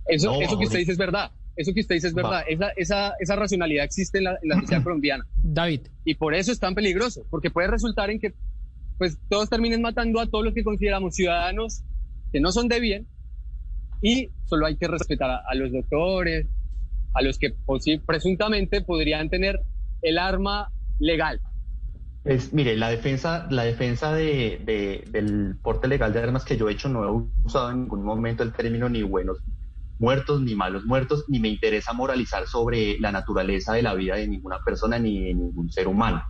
[0.06, 1.32] Eso, No, eso que usted dice es verdad.
[1.58, 2.44] Eso que usted dice es verdad.
[2.48, 5.28] Esa, esa, esa racionalidad existe en la, en la sociedad colombiana.
[5.36, 5.82] David.
[6.06, 8.34] Y por eso es tan peligroso, porque puede resultar en que
[8.98, 11.84] pues todos terminen matando a todos los que consideramos ciudadanos
[12.32, 13.08] que no son de bien
[14.02, 16.48] y solo hay que respetar a, a los doctores,
[17.14, 17.54] a los que
[18.06, 19.60] presuntamente podrían tener
[20.02, 21.42] el arma legal.
[22.24, 26.70] Pues, mire, la defensa, la defensa de, de- del porte legal de armas que yo
[26.70, 29.38] he hecho no he usado en ningún momento el término ni buenos
[30.00, 34.28] muertos ni malos muertos, ni me interesa moralizar sobre la naturaleza de la vida de
[34.28, 36.24] ninguna persona ni de ningún ser humano.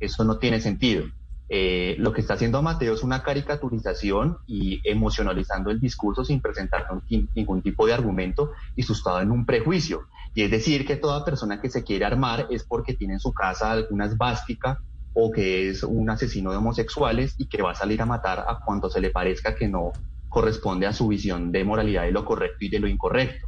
[0.00, 1.04] Eso no tiene sentido.
[1.48, 6.86] Eh, lo que está haciendo Mateo es una caricaturización y emocionalizando el discurso sin presentar
[7.34, 10.02] ningún- tipo de argumento y sustentado en un prejuicio.
[10.34, 13.32] Y es decir, que toda persona que se quiere armar es porque tiene en su
[13.32, 14.80] casa alguna esvástica
[15.14, 18.58] o que es un asesino de homosexuales y que va a salir a matar a
[18.64, 19.92] cuanto se le parezca que no
[20.28, 23.46] corresponde a su visión de moralidad de lo correcto y de lo incorrecto.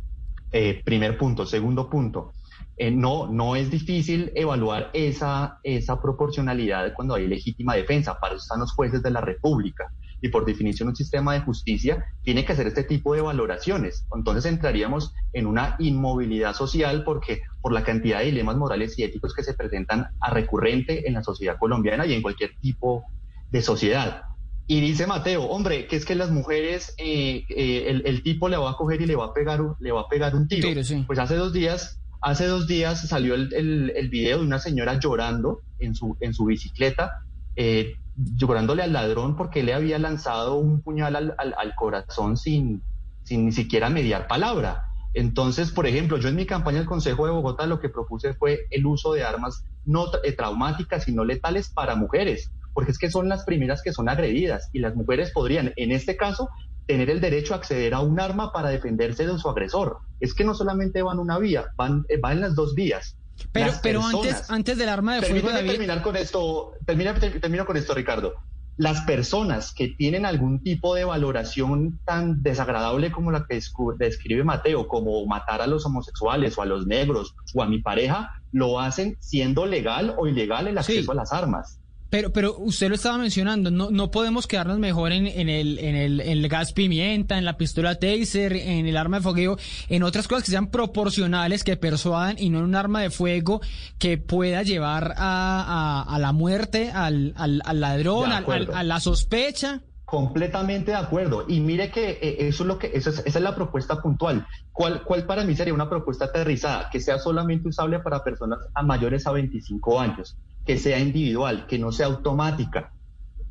[0.52, 1.44] Eh, primer punto.
[1.44, 2.32] Segundo punto.
[2.76, 8.18] eh, no, no es difícil evaluar esa, esa proporcionalidad cuando hay legítima defensa.
[8.20, 9.90] Para eso están los jueces de la República.
[10.26, 14.06] Y por definición un sistema de justicia tiene que hacer este tipo de valoraciones.
[14.14, 19.34] Entonces entraríamos en una inmovilidad social porque por la cantidad de dilemas morales y éticos
[19.34, 23.04] que se presentan a recurrente en la sociedad colombiana y en cualquier tipo
[23.50, 24.22] de sociedad.
[24.66, 28.56] Y dice Mateo, hombre, que es que las mujeres, eh, eh, el, el tipo le
[28.56, 30.68] va a coger y le va a pegar le va a pegar un tiro.
[30.68, 31.04] Tiro, sí.
[31.06, 34.98] Pues hace dos días, hace dos días salió el, el, el video de una señora
[34.98, 37.12] llorando en su, en su bicicleta,
[37.54, 42.82] eh, llorándole al ladrón porque le había lanzado un puñal al, al, al corazón sin,
[43.24, 44.84] sin ni siquiera mediar palabra.
[45.14, 48.66] Entonces, por ejemplo, yo en mi campaña del Consejo de Bogotá lo que propuse fue
[48.70, 53.28] el uso de armas no eh, traumáticas, sino letales para mujeres, porque es que son
[53.28, 56.50] las primeras que son agredidas y las mujeres podrían, en este caso,
[56.86, 59.98] tener el derecho a acceder a un arma para defenderse de su agresor.
[60.20, 63.16] Es que no solamente van una vía, van, eh, van las dos vías.
[63.52, 65.70] Pero, Las pero personas- antes, antes del arma de fuego, Permíteme David.
[65.70, 68.34] terminar con esto, termina, ter- termino con esto, Ricardo.
[68.78, 73.58] las personas que tienen algún tipo de valoración tan desagradable como la que
[73.96, 78.30] describe Mateo, como matar a los homosexuales o a los negros o a mi pareja,
[78.52, 81.80] lo hacen siendo legal o ilegal el acceso a las armas.
[82.16, 85.94] Pero, pero usted lo estaba mencionando, no, no podemos quedarnos mejor en, en, el, en,
[85.94, 89.58] el, en el gas pimienta, en la pistola taser, en el arma de fogueo,
[89.90, 93.60] en otras cosas que sean proporcionales, que persuadan y no en un arma de fuego
[93.98, 99.82] que pueda llevar a, a, la muerte, al, al, ladrón, a la sospecha.
[100.06, 101.44] Completamente de acuerdo.
[101.46, 104.46] Y mire que eh, eso es lo que, eso esa es la propuesta puntual.
[104.72, 106.88] ¿Cuál, ¿Cuál para mí sería una propuesta aterrizada?
[106.88, 110.34] Que sea solamente usable para personas a mayores a 25 años
[110.66, 112.92] que sea individual, que no sea automática,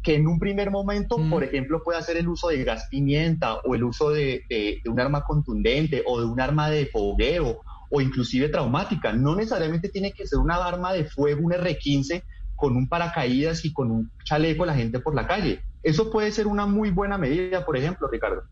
[0.03, 3.73] que en un primer momento, por ejemplo, pueda hacer el uso de gas pimienta o
[3.73, 4.43] el uso de,
[4.85, 9.13] un arma contundente o de un arma de fogueo o inclusive traumática.
[9.13, 12.21] No necesariamente tiene que ser una arma de fuego, un R-15
[12.55, 15.61] con un paracaídas y con un chaleco la gente por la calle.
[15.81, 18.43] Eso puede ser una muy buena medida, por ejemplo, Ricardo.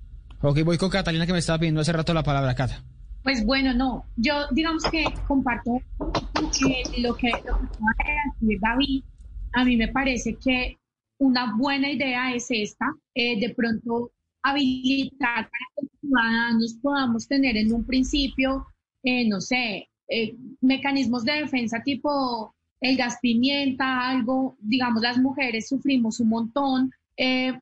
[0.42, 2.84] Ok, voy con Catalina que me estaba pidiendo hace rato la palabra, Cata.
[3.24, 7.32] Pues bueno, no, yo digamos que comparto lo que, lo que
[8.60, 9.04] David.
[9.54, 10.78] A mí me parece que
[11.20, 14.12] una buena idea es esta, eh, de pronto
[14.42, 18.68] habilitar para que los ciudadanos podamos tener en un principio,
[19.04, 25.70] eh, no sé, eh, mecanismos de defensa tipo el gas pimienta, algo, digamos, las mujeres
[25.70, 26.92] sufrimos un montón.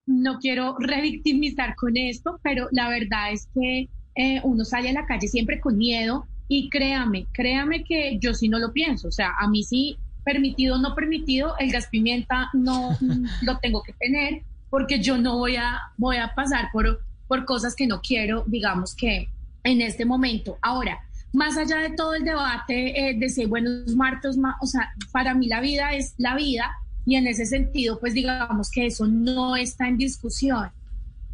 [0.08, 5.06] no quiero revictimizar con esto, pero la verdad es que eh, uno sale a la
[5.06, 9.32] calle siempre con miedo y créame, créame que yo sí no lo pienso, o sea,
[9.40, 12.98] a mí sí, permitido o no permitido, el gas pimienta no
[13.42, 17.76] lo tengo que tener porque yo no voy a, voy a pasar por, por cosas
[17.76, 19.30] que no quiero, digamos que
[19.64, 20.58] en este momento.
[20.62, 21.00] Ahora,
[21.34, 25.48] más allá de todo el debate eh, de si buenos martos, o sea, para mí
[25.48, 26.72] la vida es la vida
[27.06, 30.70] y en ese sentido, pues digamos que eso no está en discusión.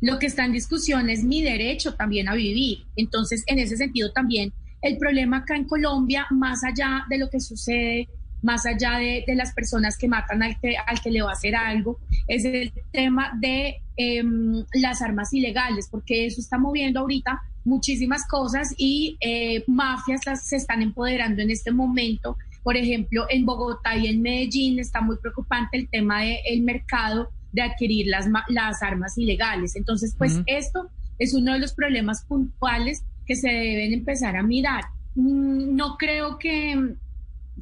[0.01, 2.85] Lo que está en discusión es mi derecho también a vivir.
[2.95, 7.39] Entonces, en ese sentido también, el problema acá en Colombia, más allá de lo que
[7.39, 8.07] sucede,
[8.43, 11.55] más allá de, las personas que matan al que, al que le va a hacer
[11.55, 18.25] algo, es el tema de em, las armas ilegales, porque eso está moviendo ahorita muchísimas
[18.27, 22.37] cosas y eh, mafias las, se están empoderando en este momento.
[22.63, 27.61] Por ejemplo, en Bogotá y en Medellín está muy preocupante el tema del mercado de
[27.61, 29.75] adquirir las, las armas ilegales.
[29.75, 30.89] Entonces, pues esto
[31.19, 34.85] es uno de los problemas puntuales que se deben empezar a mirar.
[35.15, 36.95] Mm, no creo que,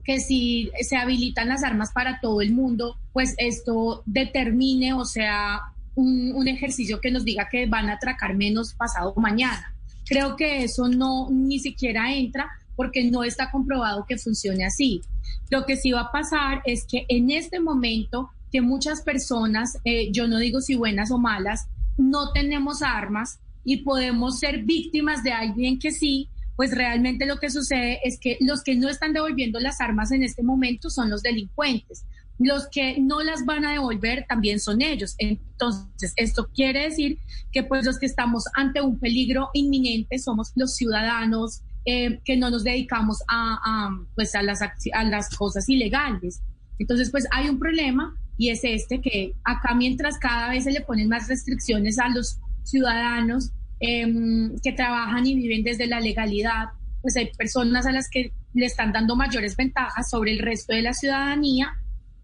[0.03, 5.61] que si se habilitan las armas para todo el mundo, pues esto determine o sea
[5.95, 9.73] un, un ejercicio que nos diga que van a atracar menos pasado mañana.
[10.05, 15.01] Creo que eso no ni siquiera entra porque no está comprobado que funcione así.
[15.49, 20.13] Lo que sí va a pasar es que en este momento que muchas personas, eh,
[20.13, 25.33] yo no digo si buenas o malas, no tenemos armas y podemos ser víctimas de
[25.33, 29.59] alguien que sí, pues realmente lo que sucede es que los que no están devolviendo
[29.59, 32.05] las armas en este momento son los delincuentes.
[32.39, 35.15] Los que no las van a devolver también son ellos.
[35.17, 37.17] Entonces, esto quiere decir
[37.51, 42.49] que pues los que estamos ante un peligro inminente somos los ciudadanos eh, que no
[42.49, 46.39] nos dedicamos a, pues a, las, a las cosas ilegales.
[46.79, 50.81] Entonces, pues hay un problema y es este que acá mientras cada vez se le
[50.81, 56.69] ponen más restricciones a los ciudadanos em, que trabajan y viven desde la legalidad,
[57.01, 60.81] pues hay personas a las que le están dando mayores ventajas sobre el resto de
[60.81, 61.73] la ciudadanía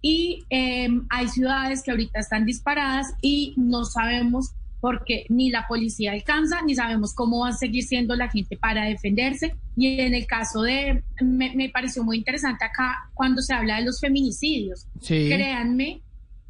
[0.02, 4.52] y em, hay ciudades que ahorita están disparadas y no sabemos
[4.82, 8.86] porque ni la policía alcanza, ni sabemos cómo va a seguir siendo la gente para
[8.86, 9.56] defenderse.
[9.78, 14.00] Y en el caso de, me, pareció muy interesante acá cuando se habla de los
[14.02, 14.88] feminicidios.
[15.06, 16.02] Créanme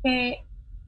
[0.02, 0.38] que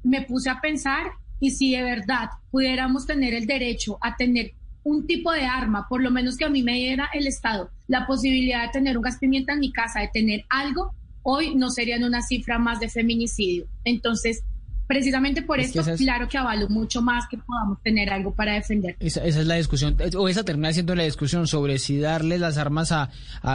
[0.03, 5.05] me puse a pensar y si de verdad pudiéramos tener el derecho a tener un
[5.05, 8.65] tipo de arma, por lo menos que a mí me diera el Estado la posibilidad
[8.65, 12.21] de tener un gas pimienta en mi casa, de tener algo, hoy no serían una
[12.21, 13.67] cifra más de feminicidio.
[13.83, 14.43] Entonces,
[14.93, 18.95] Precisamente por esto, claro que avalo mucho más que podamos tener algo para defender.
[18.99, 22.91] Esa, es la discusión, o esa termina siendo la discusión sobre si darle las armas
[22.91, 23.09] a,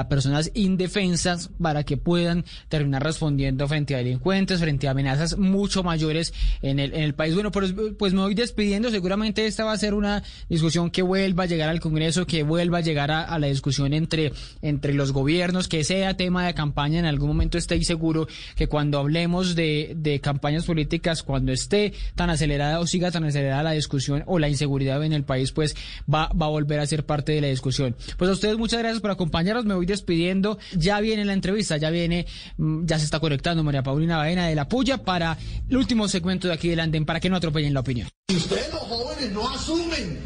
[0.09, 6.35] personas indefensas para que puedan terminar respondiendo frente a delincuentes, frente a amenazas mucho mayores
[6.61, 7.35] en el, en el país.
[7.35, 8.91] Bueno, pues, pues me voy despidiendo.
[8.91, 12.79] Seguramente esta va a ser una discusión que vuelva a llegar al Congreso, que vuelva
[12.79, 16.99] a llegar a, la discusión entre, entre los gobiernos, que sea tema de campaña.
[16.99, 18.27] En algún momento estoy seguro
[18.57, 23.63] que cuando hablemos de, de campañas políticas, cuando esté tan acelerada o siga tan acelerada
[23.63, 25.77] la discusión o la inseguridad en el país, pues
[26.13, 27.95] va, va a volver a ser parte de la discusión.
[28.17, 30.59] Pues a ustedes muchas gracias por acompañarnos, me voy despidiendo.
[30.73, 32.27] Ya viene la entrevista, ya viene,
[32.57, 35.37] mm, ya se está conectando María Paulina Baena de la Puya para
[35.69, 38.09] el último segmento de aquí del Anden, para que no atropellen la opinión.
[38.31, 40.19] Si ustedes los jóvenes no asumen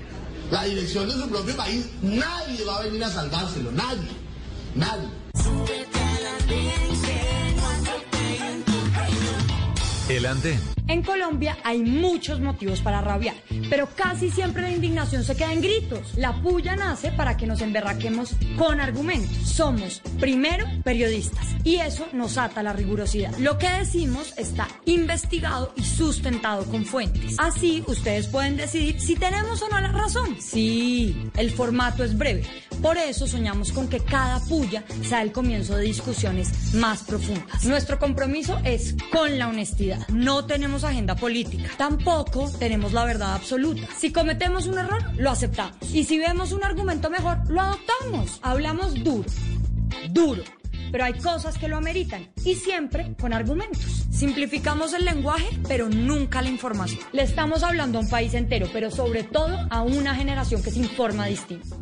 [0.53, 4.09] la dirección de su propio país, nadie va a venir a salvárselo, nadie,
[4.77, 5.09] nadie.
[10.17, 10.27] El.
[10.89, 13.35] En Colombia hay muchos motivos para rabiar,
[13.71, 16.19] pero casi siempre la indignación se queda en gritos.
[16.19, 19.35] La puya nace para que nos emberraquemos con argumentos.
[19.49, 23.35] Somos, primero, periodistas y eso nos ata la rigurosidad.
[23.39, 27.37] Lo que decimos está investigado y sustentado con fuentes.
[27.39, 30.37] Así ustedes pueden decidir si tenemos o no la razón.
[30.41, 32.45] Sí, el formato es breve.
[32.83, 37.65] Por eso soñamos con que cada puya sea el comienzo de discusiones más profundas.
[37.65, 40.02] Nuestro compromiso es con la honestidad.
[40.09, 41.71] No tenemos agenda política.
[41.77, 43.87] Tampoco tenemos la verdad absoluta.
[43.97, 45.77] Si cometemos un error, lo aceptamos.
[45.93, 48.39] Y si vemos un argumento mejor, lo adoptamos.
[48.43, 49.29] Hablamos duro.
[50.11, 50.43] Duro.
[50.91, 54.05] Pero hay cosas que lo ameritan y siempre con argumentos.
[54.11, 57.01] Simplificamos el lenguaje, pero nunca la información.
[57.13, 60.81] Le estamos hablando a un país entero, pero sobre todo a una generación que se
[60.81, 61.82] informa distinto.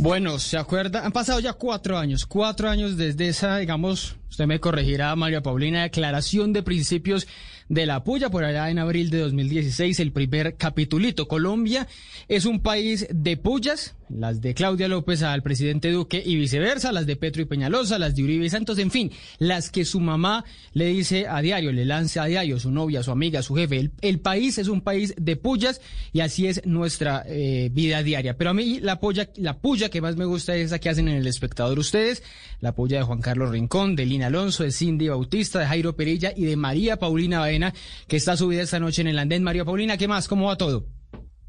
[0.00, 1.04] Bueno, ¿se acuerda?
[1.04, 5.82] Han pasado ya cuatro años, cuatro años desde esa, digamos, usted me corregirá, María Paulina,
[5.82, 7.26] declaración de principios
[7.68, 11.28] de la Puya por allá en abril de 2016, el primer capitulito.
[11.28, 11.86] Colombia
[12.28, 17.06] es un país de pullas, las de Claudia López al presidente Duque y viceversa, las
[17.06, 20.44] de Petro y Peñalosa, las de Uribe y Santos, en fin, las que su mamá
[20.72, 23.90] le dice a diario, le lanza a diario, su novia, su amiga, su jefe.
[24.00, 25.80] El, país es un país de pullas
[26.12, 28.36] y así es nuestra eh, vida diaria.
[28.36, 31.08] Pero a mí la puya, la puya que más me gusta es esa que hacen
[31.08, 32.22] en El Espectador ustedes,
[32.60, 36.32] la puya de Juan Carlos Rincón, de Lina Alonso, de Cindy Bautista, de Jairo Perilla
[36.34, 37.57] y de María Paulina Baena,
[38.06, 39.42] que está subida esta noche en el andén.
[39.42, 40.28] María Paulina, ¿qué más?
[40.28, 40.86] ¿Cómo va todo?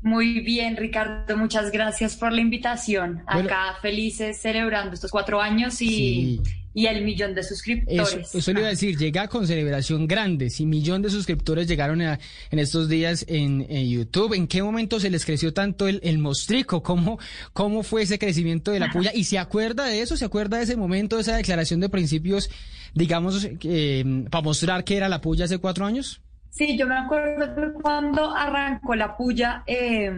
[0.01, 3.21] Muy bien, Ricardo, muchas gracias por la invitación.
[3.27, 6.41] Acá felices celebrando estos cuatro años y,
[6.73, 8.13] y el millón de suscriptores.
[8.13, 10.49] Eso, eso le iba a decir, llega con celebración grande.
[10.49, 12.19] Si millón de suscriptores llegaron a-
[12.51, 16.19] en estos días en, en YouTube, ¿en qué momento se les creció tanto el, el
[16.19, 16.83] mostrico?
[16.83, 17.19] ¿Cómo,
[17.53, 19.11] ¿Cómo fue ese crecimiento de la puya?
[19.13, 20.15] ¿Y se acuerda de eso?
[20.15, 22.49] ¿Se acuerda de ese momento, de esa declaración de principios,
[22.93, 26.21] digamos, eh, para mostrar que era la puya hace cuatro años?
[26.51, 30.11] Sí, yo me acuerdo cuando arrancó la puya, eh,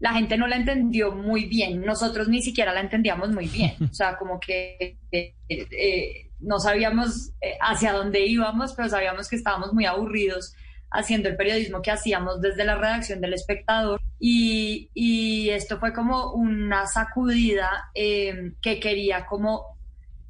[0.00, 1.82] la gente no la entendió muy bien.
[1.82, 3.74] Nosotros ni siquiera la entendíamos muy bien.
[3.90, 9.36] O sea, como que eh, eh, no sabíamos eh, hacia dónde íbamos, pero sabíamos que
[9.36, 10.54] estábamos muy aburridos
[10.90, 14.00] haciendo el periodismo que hacíamos desde la redacción del espectador.
[14.20, 19.76] Y, y esto fue como una sacudida eh, que quería como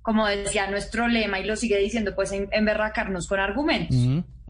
[0.02, 3.94] como decía nuestro lema y lo sigue diciendo, pues en- emberracarnos con argumentos.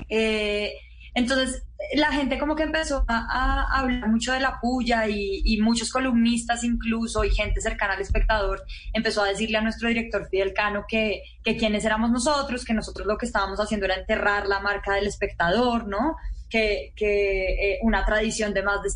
[0.09, 0.73] Eh,
[1.15, 1.65] entonces,
[1.95, 5.91] la gente como que empezó a, a hablar mucho de la puya y, y muchos
[5.93, 10.85] columnistas incluso y gente cercana al espectador empezó a decirle a nuestro director Fidel Cano
[10.89, 14.95] que, que quiénes éramos nosotros, que nosotros lo que estábamos haciendo era enterrar la marca
[14.95, 16.17] del espectador, ¿no?
[16.51, 18.91] Que, que eh, una tradición de más de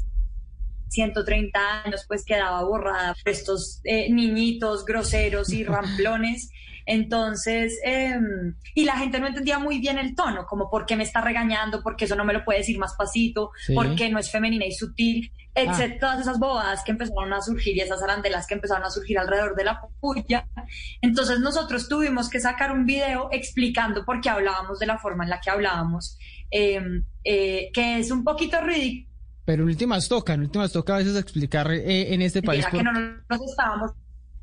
[0.89, 6.51] 130 años pues quedaba borrada por estos eh, niñitos groseros y ramplones.
[6.87, 8.19] Entonces, eh,
[8.75, 11.83] y la gente no entendía muy bien el tono, como por qué me está regañando,
[11.83, 13.75] porque eso no me lo puede decir más pasito, Sí.
[13.75, 15.71] por qué no es femenina y sutil, etc.
[15.95, 15.99] Ah.
[16.01, 19.55] Todas esas bobadas que empezaron a surgir y esas arandelas que empezaron a surgir alrededor
[19.57, 20.49] de la puya.
[21.01, 25.31] Entonces nosotros tuvimos que sacar un video explicando por qué hablábamos de la forma en
[25.31, 26.19] la que hablábamos,
[26.51, 26.81] eh,
[27.25, 29.11] eh, que es un poquito ridículo.
[29.45, 32.65] Pero en últimas toca, en últimas toca a veces explicar eh, en este país.
[32.65, 33.91] Por- que no nos estábamos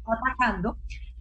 [0.06, 0.78] atacando.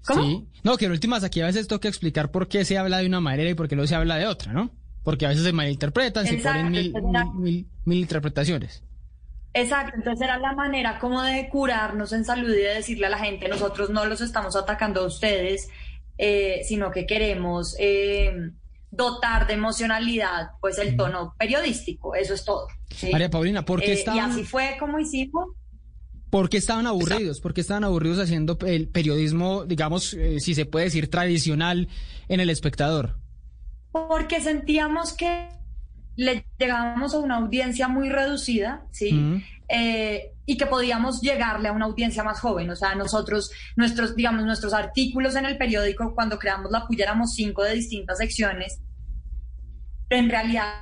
[0.08, 0.22] ¿Cómo?
[0.24, 0.48] Sí.
[0.64, 3.20] No, que en últimas aquí a veces toca explicar por qué se habla de una
[3.20, 4.70] manera y por qué no se habla de otra, ¿no?
[5.04, 8.82] Porque a veces se malinterpretan, se Exacto, ponen mil, mil, mil- mil interpretaciones.
[9.54, 13.18] Exacto, entonces era la manera como de curarnos en salud y de decirle a la
[13.18, 15.68] gente, nosotros no los estamos atacando a ustedes,
[16.18, 18.32] eh, sino que queremos eh,
[18.90, 22.66] dotar de emocionalidad pues el tono periodístico, eso es todo.
[22.94, 23.10] ¿sí?
[23.10, 25.46] María Paulina, ¿por qué Eh, estaban- Y así fue como hicimos.
[26.30, 27.40] ¿Por qué estaban aburridos?
[27.40, 31.88] ¿Por qué estaban aburridos haciendo el periodismo, digamos, eh, si se puede decir, tradicional
[32.28, 33.16] en el espectador?
[34.06, 35.48] porque sentíamos que
[36.16, 39.12] le llegábamos a una audiencia muy reducida, ¿sí?
[39.12, 39.42] Mm.
[39.68, 42.70] Eh, y que podíamos llegarle a una audiencia más joven.
[42.70, 47.34] O sea, nosotros, nuestros, digamos, nuestros artículos en el periódico, cuando creamos La Puya, éramos
[47.34, 48.80] cinco de distintas secciones.
[50.08, 50.72] Pero en realidad,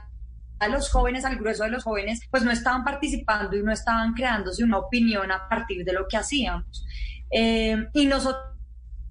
[0.59, 4.15] a los jóvenes, al grueso de los jóvenes, pues no estaban participando y no estaban
[4.15, 6.87] creándose una opinión a partir de lo que hacíamos.
[7.31, 8.57] Eh, y nosotros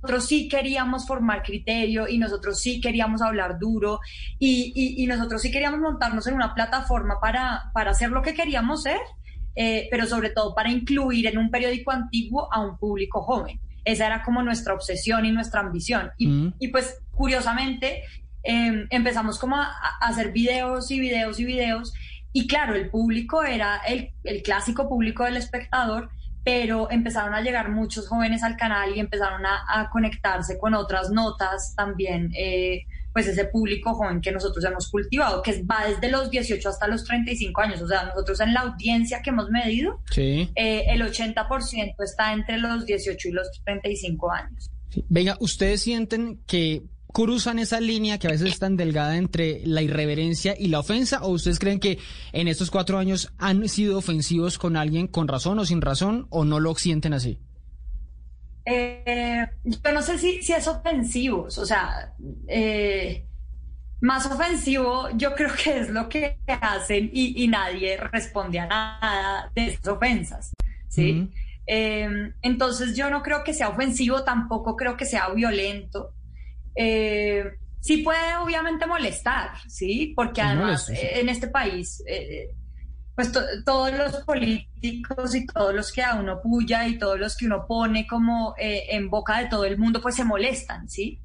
[0.02, 4.00] nosotros sí queríamos formar criterio y nosotros sí queríamos hablar duro
[4.38, 8.36] y, y, y nosotros sí queríamos montarnos en una plataforma para, para hacer lo que
[8.36, 9.00] queríamos ser,
[9.56, 13.60] eh, pero sobre todo para incluir en un periódico antiguo a un público joven.
[13.84, 16.12] Esa era como nuestra obsesión y nuestra ambición.
[16.20, 16.54] Y, Mm.
[16.60, 18.04] y pues curiosamente
[18.46, 21.94] eh, empezamos como a, a hacer videos y videos y videos
[22.34, 26.10] y claro, el público era el, el clásico público del espectador,
[26.44, 31.10] pero empezaron a llegar muchos jóvenes al canal y empezaron a, a conectarse con otras
[31.12, 32.82] notas también, eh,
[33.14, 37.06] pues ese público joven que nosotros hemos cultivado, que va desde los 18 hasta los
[37.06, 40.52] 35 años, o sea, nosotros en la audiencia que hemos medido, Sí.
[40.56, 44.70] eh, el 80% está entre los 18 y los 35 años.
[45.08, 46.84] Venga, ¿ustedes sienten que
[47.16, 51.24] cruzan esa línea que a veces es tan delgada entre la irreverencia y la ofensa?
[51.24, 51.98] ¿O ustedes creen que
[52.34, 56.44] en estos cuatro años han sido ofensivos con alguien con razón o sin razón o
[56.44, 57.40] no lo sienten así?
[58.66, 62.14] Eh, yo no sé si, si es ofensivo, o sea,
[62.50, 63.26] eh,
[64.02, 69.52] más ofensivo yo creo que es lo que hacen y, y nadie responde a nada
[69.56, 70.52] de esas ofensas,
[70.90, 71.32] ¿sí?
[71.66, 76.12] Eh, entonces yo no creo que sea ofensivo, tampoco creo que sea violento.
[76.76, 77.44] Eh,
[77.80, 80.14] sí puede obviamente molestar, ¿sí?
[80.16, 80.90] Porque además
[81.22, 82.04] en este país...
[82.08, 82.50] eh,
[83.16, 87.38] pues to- todos los políticos y todos los que a uno puya y todos los
[87.38, 91.22] que uno pone como eh, en boca de todo el mundo, pues se molestan, ¿sí?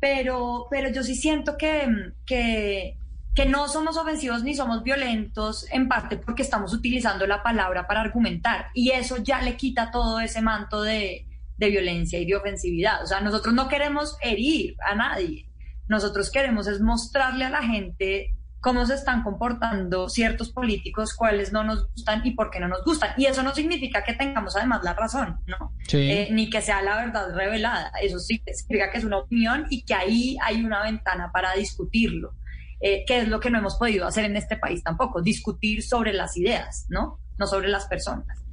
[0.00, 1.86] Pero, pero yo sí siento que,
[2.24, 2.96] que,
[3.34, 8.00] que no somos ofensivos ni somos violentos, en parte porque estamos utilizando la palabra para
[8.00, 11.26] argumentar y eso ya le quita todo ese manto de,
[11.56, 13.02] de violencia y de ofensividad.
[13.02, 15.48] O sea, nosotros no queremos herir a nadie,
[15.88, 18.34] nosotros queremos es mostrarle a la gente
[18.64, 22.82] cómo se están comportando ciertos políticos, cuáles no nos gustan y por qué no nos
[22.82, 23.10] gustan.
[23.18, 25.74] Y eso no significa que tengamos además la razón, ¿no?
[25.86, 25.98] Sí.
[26.10, 27.92] Eh, ni que sea la verdad revelada.
[28.02, 32.32] Eso sí significa que es una opinión y que ahí hay una ventana para discutirlo,
[32.80, 36.14] eh, que es lo que no hemos podido hacer en este país tampoco, discutir sobre
[36.14, 37.20] las ideas, ¿no?
[37.36, 38.43] No sobre las personas.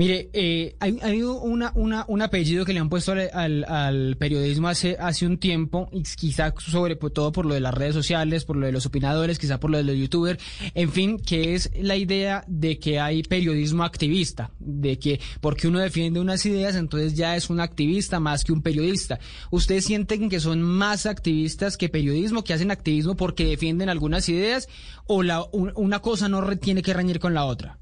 [0.00, 1.72] Mire, eh, hay, hay una,
[2.08, 6.96] un apellido que le han puesto al, periodismo hace, hace un tiempo, y quizá sobre
[6.96, 9.76] todo por lo de las redes sociales, por lo de los opinadores, quizá por lo
[9.76, 10.42] de los youtubers,
[10.74, 15.80] en fin, que es la idea de que hay periodismo activista, de que porque uno
[15.80, 19.18] defiende unas ideas, entonces ya es un activista más que un periodista.
[19.50, 24.66] ¿Ustedes sienten que son más activistas que periodismo, que hacen activismo porque defienden algunas ideas,
[25.06, 27.78] o la, un- una cosa no re- tiene que reñir con la otra?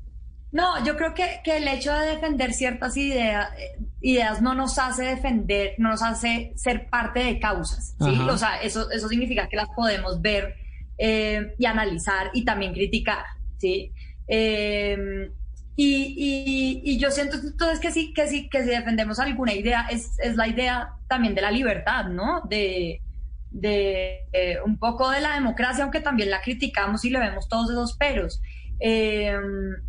[0.51, 4.79] No, yo creo que, que el hecho de defender ciertas ideas, eh, ideas no nos
[4.79, 8.15] hace defender, no nos hace ser parte de causas, ¿sí?
[8.15, 8.33] Ajá.
[8.33, 10.55] O sea, eso, eso significa que las podemos ver
[10.97, 13.25] eh, y analizar y también criticar,
[13.59, 13.93] ¿sí?
[14.27, 15.31] Eh,
[15.77, 19.87] y, y- y yo siento entonces que sí, que sí, que si defendemos alguna idea,
[19.91, 22.41] es, es la idea también de la libertad, ¿no?
[22.49, 23.03] De,
[23.51, 27.71] de eh, un poco de la democracia, aunque también la criticamos y le vemos todos
[27.71, 28.41] esos peros.
[28.81, 29.37] Eh,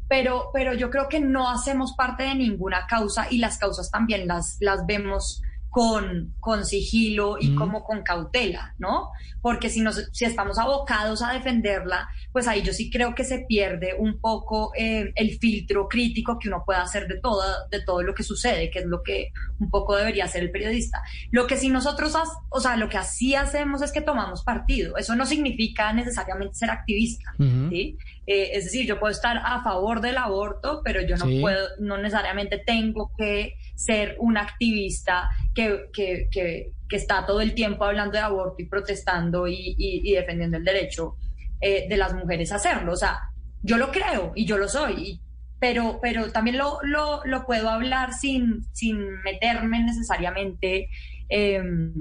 [0.08, 4.28] pero, pero yo creo que no hacemos parte de ninguna causa y las causas también
[4.28, 7.56] las, las vemos con, con sigilo y Mm.
[7.56, 9.10] como con cautela, ¿no?
[9.42, 13.46] Porque si, nos, si estamos abocados a defenderla, pues ahí yo sí creo que se
[13.48, 18.02] pierde un poco eh, el filtro crítico que uno pueda hacer de, toda, de todo
[18.02, 21.04] lo que sucede, que es lo que un poco debería hacer el periodista.
[21.32, 22.16] Lo que si nosotros,
[22.50, 24.98] o sea, lo que así hacemos es que tomamos partido.
[24.98, 27.34] Eso no significa necesariamente ser activista.
[27.70, 27.96] ¿sí?
[28.26, 31.40] Eh, es decir, yo puedo estar a favor del aborto, pero yo no Sí.
[31.42, 37.86] puedo, no necesariamente tengo que ser un activista que, que, que, está todo el tiempo
[37.86, 41.16] hablando de aborto y protestando y, y- defendiendo el derecho
[41.62, 42.94] eh, de las mujeres a hacerlo.
[42.94, 43.20] O sea,
[43.62, 45.22] yo lo creo y yo lo soy,
[45.60, 50.90] pero, pero también lo, lo, puedo hablar sin, sin meterme necesariamente
[51.30, 51.94] em,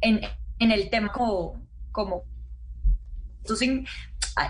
[0.00, 0.20] en,
[0.58, 2.24] en el tema como, como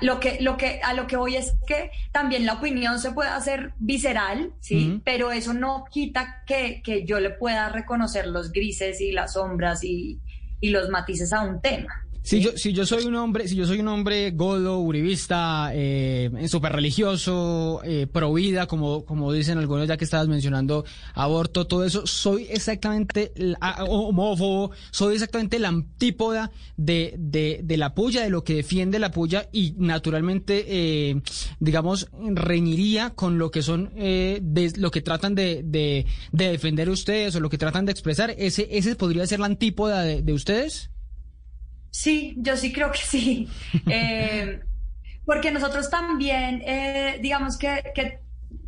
[0.00, 3.30] lo que, lo que, a lo que voy es que también la opinión se puede
[3.30, 5.00] hacer visceral, ¿sí?
[5.04, 9.82] Pero eso no quita que, que yo le pueda reconocer los grises y las sombras
[9.84, 10.20] y,
[10.60, 12.06] y los matices a un tema.
[12.22, 16.30] Si yo, si yo soy un hombre, si yo soy un hombre godo, uribista, eh,
[16.48, 21.84] súper religioso, eh, pro vida, como, como dicen algunos ya que estabas mencionando, aborto, todo
[21.84, 28.30] eso, soy exactamente la- homófobo, soy exactamente la antípoda de, de, de la puya, de
[28.30, 31.20] lo que defiende la puya y naturalmente, eh,
[31.58, 36.90] digamos, reñiría con lo que son, eh, de, lo que tratan de, de, de defender
[36.90, 38.34] ustedes o lo que tratan de expresar.
[38.36, 40.90] ¿Ese, ese podría ser la antípoda de, de ustedes?
[41.90, 43.48] Sí, yo sí creo que sí.
[43.86, 44.60] Eh,
[45.24, 48.20] porque nosotros también, eh, digamos que, que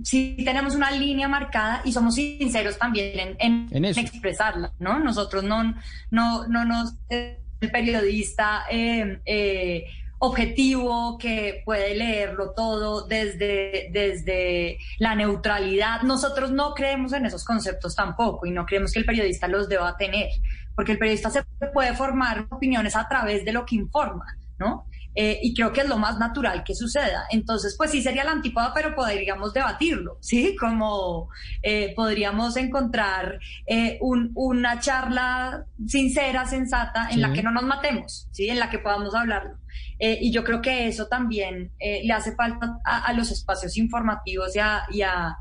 [0.04, 4.98] sí tenemos una línea marcada y somos sinceros también en, en, expresarla, ¿no?
[5.00, 5.74] Nosotros no,
[6.10, 6.94] no, no nos...
[7.08, 9.84] El periodista eh, eh,
[10.24, 16.02] objetivo que puede leerlo todo desde, desde la neutralidad.
[16.02, 19.96] Nosotros no creemos en esos conceptos tampoco y no creemos que el periodista los deba
[19.96, 20.28] tener,
[20.76, 21.42] porque el periodista se
[21.74, 24.86] puede formar opiniones a través de lo que informa, ¿no?
[25.14, 27.26] Eh, y creo que es lo más natural que suceda.
[27.30, 30.56] Entonces, pues sí sería la antípoda, pero podríamos debatirlo, ¿sí?
[30.60, 31.28] Como
[31.62, 38.48] eh, podríamos encontrar eh, una charla sincera, sensata, en la que no nos matemos, ¿sí?
[38.48, 39.58] En la que podamos hablarlo.
[39.98, 45.36] y yo creo que eso también le hace falta a, los espacios informativos y, a,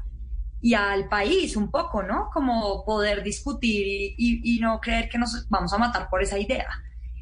[0.61, 2.30] y, al país un poco, ¿no?
[2.34, 6.69] Como poder discutir y, y no creer que nos vamos a matar por esa idea.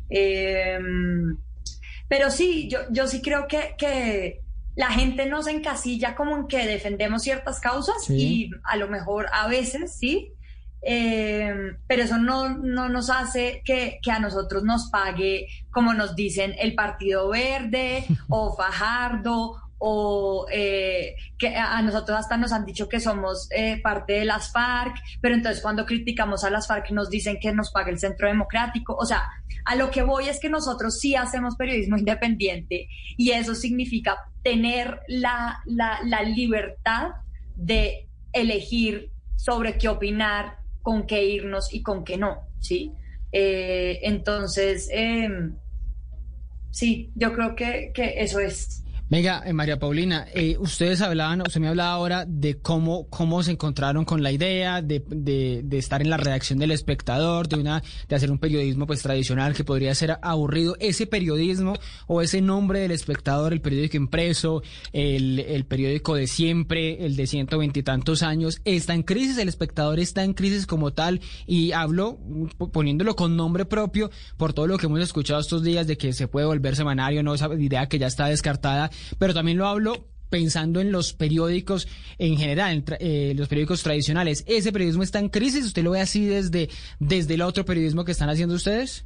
[0.09, 0.79] Eh,
[2.09, 4.41] pero sí, yo, yo sí creo que, que
[4.75, 9.47] la gente nos encasilla como en que defendemos ciertas causas y a lo mejor a
[9.47, 10.33] veces sí,
[10.81, 11.53] eh,
[11.87, 16.55] pero eso no, no nos hace que, que, a nosotros nos pague, como nos dicen,
[16.57, 22.99] el Partido Verde o Fajardo o eh, que a nosotros hasta nos han dicho que
[22.99, 27.37] somos eh, parte de las FARC, pero entonces cuando criticamos a las FARC nos dicen
[27.41, 28.95] que nos paga el Centro Democrático.
[28.95, 29.23] O sea,
[29.65, 34.99] a lo que voy es que nosotros sí hacemos periodismo independiente y eso significa tener
[35.07, 37.09] la, la, la libertad
[37.55, 42.93] de elegir sobre qué opinar, con qué irnos y con qué no, ¿sí?
[43.31, 45.55] Eh, entonces, em,
[46.71, 48.83] sí, yo creo que, que eso es.
[49.09, 53.49] Venga, eh, María Paulina, eh, ustedes hablaban, usted me hablaba ahora de cómo, cómo se
[53.49, 58.15] encontraron con la idea de, de, estar en la redacción del espectador, de una, de
[58.15, 60.75] hacer un periodismo pues tradicional que podría ser aburrido.
[60.79, 61.73] Ese periodismo
[62.05, 64.61] o ese nombre del espectador, el periódico impreso,
[64.93, 69.99] el, el periódico de siempre, el de ciento veintitantos años, está en crisis, el espectador
[69.99, 72.19] está en crisis como tal, y hablo
[72.71, 76.27] poniéndolo con nombre propio por todo lo que hemos escuchado estos días de que se
[76.27, 80.79] puede volver semanario, no esa idea que ya está descartada pero también lo hablo pensando
[80.79, 81.87] en los periódicos
[82.17, 84.43] en general, eh, los periódicos tradicionales.
[84.47, 85.65] ¿Ese periodismo está en crisis?
[85.65, 86.69] ¿Usted lo ve así desde,
[86.99, 89.05] desde el otro periodismo que están haciendo ustedes?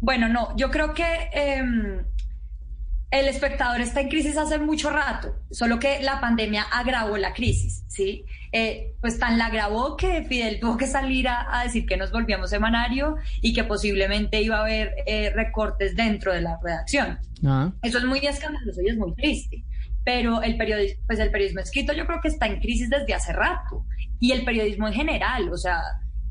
[0.00, 2.04] Bueno, no, yo creo que em,
[3.12, 7.84] el espectador está en crisis hace mucho rato, solo que la pandemia agravó la crisis,
[7.86, 8.24] ¿sí?
[8.52, 12.48] Eh, pues tan la agravó que Fidel tuvo que salir a, decir que nos volvíamos
[12.48, 17.18] semanario y que posiblemente iba a haber eh, recortes dentro de la redacción.
[17.44, 17.70] Ah.
[17.82, 19.62] Eso es muy escandaloso y es muy triste.
[20.04, 23.34] Pero el periodismo, pues el periodismo escrito yo creo que está en crisis desde hace
[23.34, 23.84] rato.
[24.20, 25.80] Y el periodismo en general, o sea,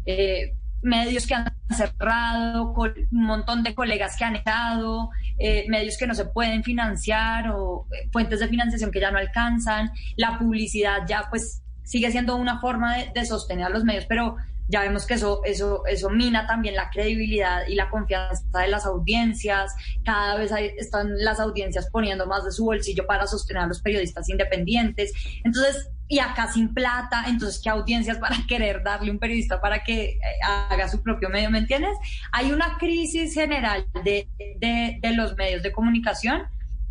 [0.08, 6.08] eh, medios que han cerrado, un montón de colegas que han estado, eh, medios que
[6.08, 11.00] no se pueden financiar o eh, fuentes de financiación que ya no alcanzan, la publicidad
[11.08, 14.38] ya pues sigue siendo una forma de, sostener a los medios, pero
[14.72, 18.86] ya vemos que eso, eso, eso mina también la credibilidad y la confianza de las
[18.86, 19.74] audiencias.
[20.06, 24.30] Cada vez están las audiencias poniendo más de su bolsillo para sostener a los periodistas
[24.30, 25.12] independientes.
[25.44, 30.12] Entonces, y acá sin plata, entonces, ¿qué audiencias para querer darle un periodista para que
[30.12, 31.50] eh, haga su propio medio?
[31.50, 31.98] ¿Me entiendes?
[32.32, 36.44] Hay una crisis general de, de, los medios de comunicación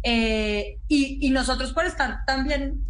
[0.03, 2.85] eh, y, y, nosotros por estar también,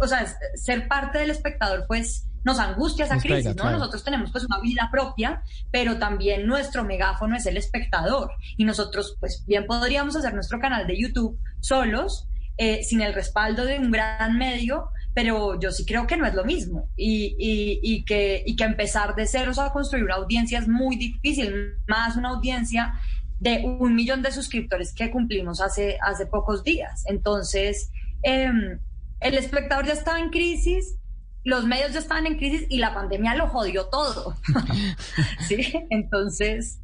[0.00, 3.70] o sea, ser parte del espectador, pues nos angustia esa crisis, ¿no?
[3.70, 9.16] Nosotros tenemos pues una vida propia, pero también nuestro megáfono es el espectador y nosotros
[9.20, 12.28] pues bien podríamos hacer nuestro canal de YouTube solos,
[12.58, 16.34] eh, sin el respaldo de un gran medio, pero yo sí creo que no es
[16.34, 20.68] lo mismo y, y, que, y que empezar de ceros a construir una audiencia es
[20.68, 22.94] muy difícil, más una audiencia
[23.40, 27.04] de un millón de suscriptores que cumplimos hace, hace pocos días.
[27.06, 27.90] Entonces,
[28.22, 28.78] em,
[29.20, 30.96] el espectador ya estaba en crisis,
[31.44, 34.36] los medios ya estaban en crisis y la pandemia lo jodió todo.
[35.48, 36.80] sí, entonces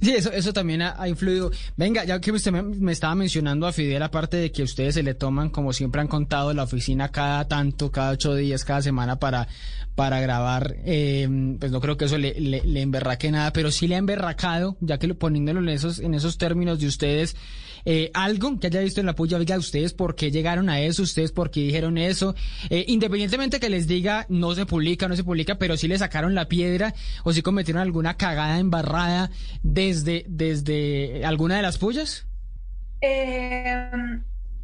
[0.00, 1.50] Sí, eso, eso también ha, influido.
[1.76, 5.14] Venga, ya que usted me, estaba mencionando a Fidel, aparte de que ustedes se le
[5.14, 9.48] toman, como siempre han contado, la oficina cada tanto, cada ocho días, cada semana para,
[9.96, 13.88] para grabar, eh, pues no creo que eso le, le, le, emberraque nada, pero sí
[13.88, 17.34] le ha emberracado, ya que lo, poniéndolo en esos, en esos términos de ustedes,
[17.90, 21.02] eh, algo que haya visto en la puya, oiga, ustedes por qué llegaron a eso,
[21.02, 22.34] ustedes por qué dijeron eso,
[22.68, 26.34] eh, independientemente que les diga no se publica, no se publica, pero si le sacaron
[26.34, 26.92] la piedra
[27.24, 29.30] o si cometieron alguna cagada embarrada
[29.62, 32.26] desde, desde alguna de las pullas.
[33.00, 33.90] Eh,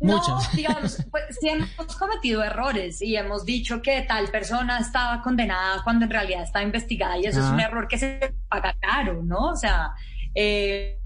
[0.01, 0.29] Muchas.
[0.29, 5.83] No, digamos, pues sí hemos cometido errores y hemos dicho que tal persona estaba condenada
[5.83, 9.53] cuando en realidad está investigada y eso es un error que se paga caro, ¿no?
[9.53, 9.95] O sea,
[10.35, 10.98] Eh,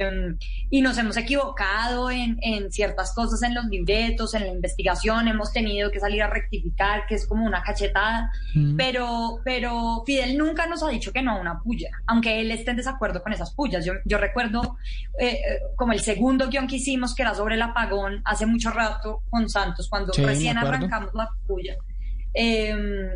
[0.70, 5.52] y nos hemos equivocado en, en, ciertas cosas en los libretos, en la investigación, hemos
[5.52, 8.30] tenido que salir a rectificar, que es como una cachetada,
[8.76, 12.70] pero, pero Fidel nunca nos ha dicho que no a una puya, aunque él esté
[12.70, 13.84] en desacuerdo con esas pullas.
[13.84, 14.78] Yo, yo recuerdo
[15.18, 18.70] eh, eh, como el segundo guion que hicimos, que era sobre el apagón, hace mucho
[18.70, 21.76] rato con Santos, cuando recién arrancamos la puya.
[22.32, 23.10] Em,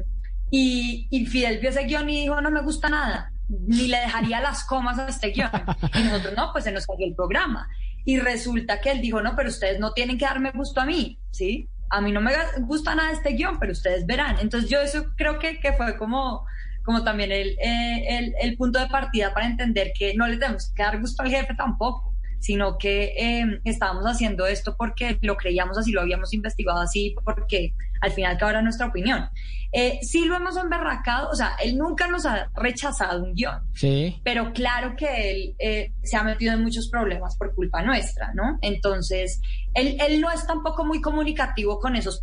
[0.51, 3.32] y, y Fidel vio ese guion y dijo, no me gusta nada
[3.66, 5.51] ni le dejaría las comas a este guion.
[5.95, 7.69] Y nosotros, no, pues se nos cayó el programa.
[8.05, 11.19] Y resulta que él dijo, no, pero ustedes no tienen que darme gusto a mí,
[11.31, 11.69] ¿sí?
[11.91, 14.39] A mí no me gusta nada este guion, pero ustedes verán.
[14.41, 16.45] Entonces yo eso creo que, que fue como,
[16.85, 20.73] como también el, eh, el, el, punto de partida para entender que no le tenemos
[20.74, 22.11] que dar gusto al jefe tampoco
[22.43, 27.74] sino que eh, estábamos haciendo esto porque lo creíamos así, lo habíamos investigado así, porque
[28.01, 29.31] al final que ahora nuestra opinión.
[29.70, 34.20] Eh, sí lo hemos emberracado, o sea, él nunca nos ha rechazado un guion, sí.
[34.23, 38.59] pero claro que él eh, se ha metido en muchos problemas por culpa nuestra, ¿no?
[38.60, 39.40] Entonces,
[39.73, 42.23] él, él no es tampoco muy comunicativo con esos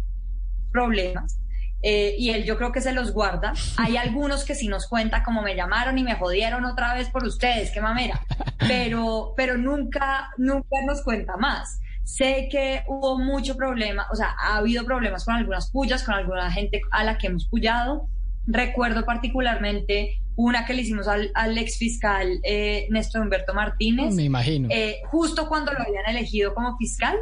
[0.72, 1.39] problemas.
[1.82, 3.54] Eh, y él yo creo que se los guarda.
[3.78, 7.24] Hay algunos que sí nos cuenta como me llamaron y me jodieron otra vez por
[7.26, 8.22] ustedes, qué mamera,
[8.60, 11.80] pero, pero nunca, nunca nos cuenta más.
[12.04, 16.52] Sé que hubo mucho problema, o sea, ha habido problemas con algunas pullas, con alguna
[16.52, 18.10] gente a la que hemos pullado.
[18.48, 24.16] Recuerdo particularmente una que le hicimos al, al ex fiscal eh, Néstor Humberto Martínez.
[24.16, 24.70] Me imagino.
[24.72, 27.16] Eh, justo cuando lo habían elegido como fiscal.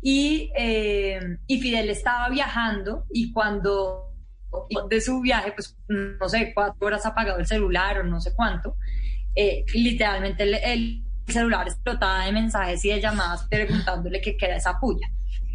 [0.00, 4.08] Y, eh, y Fidel estaba viajando y cuando
[4.88, 8.76] de su viaje, pues no sé, cuatro horas apagado el celular o no sé cuánto,
[9.34, 15.06] eh, literalmente el, celular explotaba de mensajes y de llamadas preguntándole qué queda esa puya.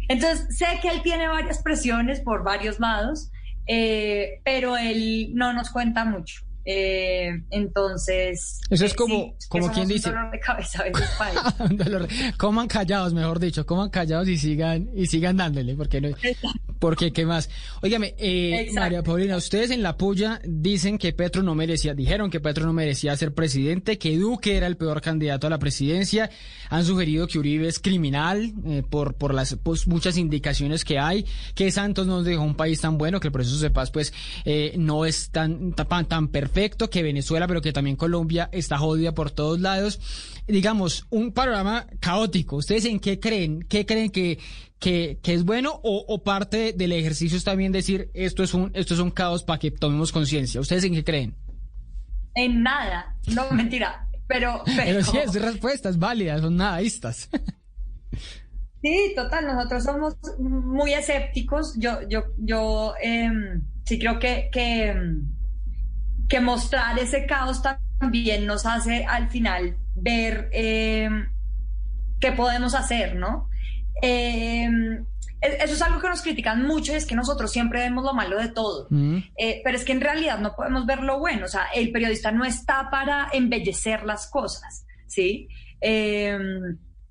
[0.08, 3.32] Entonces, sé que él tiene varias presiones por varios lados,
[3.66, 6.44] eh, pero él no nos cuenta mucho.
[6.64, 8.60] Eh, entonces.
[8.70, 10.08] Eso es como, como quien dice.
[10.08, 15.06] Un dolor de cabeza a veces Coman callados, mejor dicho, coman callados y sigan, y
[15.06, 16.08] sigan dándole, porque no.
[16.78, 17.48] Porque, ¿qué más?
[17.82, 22.40] Óigame, eh, María Paulina, ustedes en la puya dicen que Petro no merecía, dijeron que
[22.40, 26.30] Petro no merecía ser presidente, que Duque era el peor candidato a la presidencia,
[26.68, 31.24] han sugerido que Uribe es criminal eh, por, por las pues, muchas indicaciones que hay,
[31.54, 34.12] que Santos nos dejó un país tan bueno, que el proceso de paz pues
[34.44, 36.53] eh, no es tan, tan, tan perfecto,
[36.90, 40.00] que Venezuela, pero que también Colombia está jodida por todos lados.
[40.46, 42.56] Digamos, un panorama caótico.
[42.56, 43.64] ¿Ustedes en qué creen?
[43.68, 44.38] ¿Qué creen que,
[44.78, 48.94] que, que es bueno o, parte del ejercicio es también decir esto es un, esto
[48.94, 50.60] es un caos para que tomemos conciencia?
[50.60, 51.34] ¿Ustedes en qué creen?
[52.34, 53.16] En nada.
[53.26, 54.08] No, mentira.
[54.26, 55.02] Pero, pero...
[55.02, 57.28] sí, es respuestas válidas, son nadaístas.
[58.84, 61.74] Sí, total, nosotros somos muy escépticos.
[61.78, 65.33] Yo, yo, yo em, sí creo que, que, em,
[66.28, 71.32] que, mostrar ese caos también nos hace al final ver em,
[72.20, 73.48] qué podemos hacer, ¿no?
[74.02, 78.38] eso es algo que nos critican mucho y es que nosotros siempre vemos lo malo
[78.38, 79.16] de todo, mm.
[79.38, 82.30] eh, pero es que en realidad no podemos ver lo bueno, o sea, el periodista
[82.30, 85.48] no está para embellecer las cosas, ¿sí?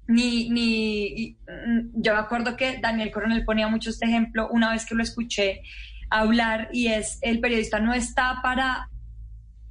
[0.08, 4.86] ni, ni, mm, yo me acuerdo que Daniel Coronel ponía mucho este ejemplo una vez
[4.86, 5.62] que lo escuché
[6.10, 8.90] hablar y es el periodista no está para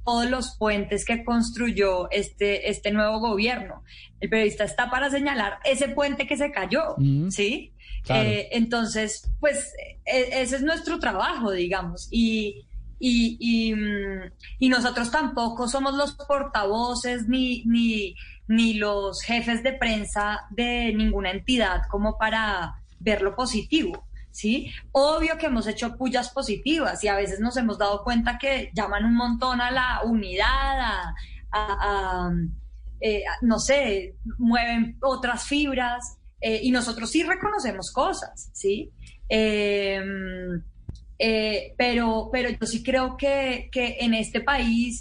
[0.03, 3.83] todos los puentes que construyó este, este nuevo gobierno.
[4.19, 7.29] El periodista está para señalar ese puente que se cayó, mm.
[7.29, 7.73] ¿sí?
[8.09, 9.73] Eh, entonces, pues
[10.05, 12.65] e, ese es nuestro trabajo, digamos, y,
[12.99, 18.15] y, y, mm, y nosotros tampoco somos los portavoces ni, ni,
[18.47, 24.05] ni los jefes de prensa de ninguna entidad como para ver lo positivo.
[24.33, 24.71] ¿Sí?
[24.91, 29.05] Obvio que hemos hecho pullas positivas y a veces nos hemos dado cuenta que llaman
[29.05, 31.13] un montón a la unidad,
[31.51, 32.31] a,
[32.99, 38.91] eh, no sé, mueven otras fibras eh, y nosotros sí reconocemos cosas, ¿sí?
[39.29, 40.63] Em,
[41.19, 44.99] eh, pero, pero yo sí creo que, que en este país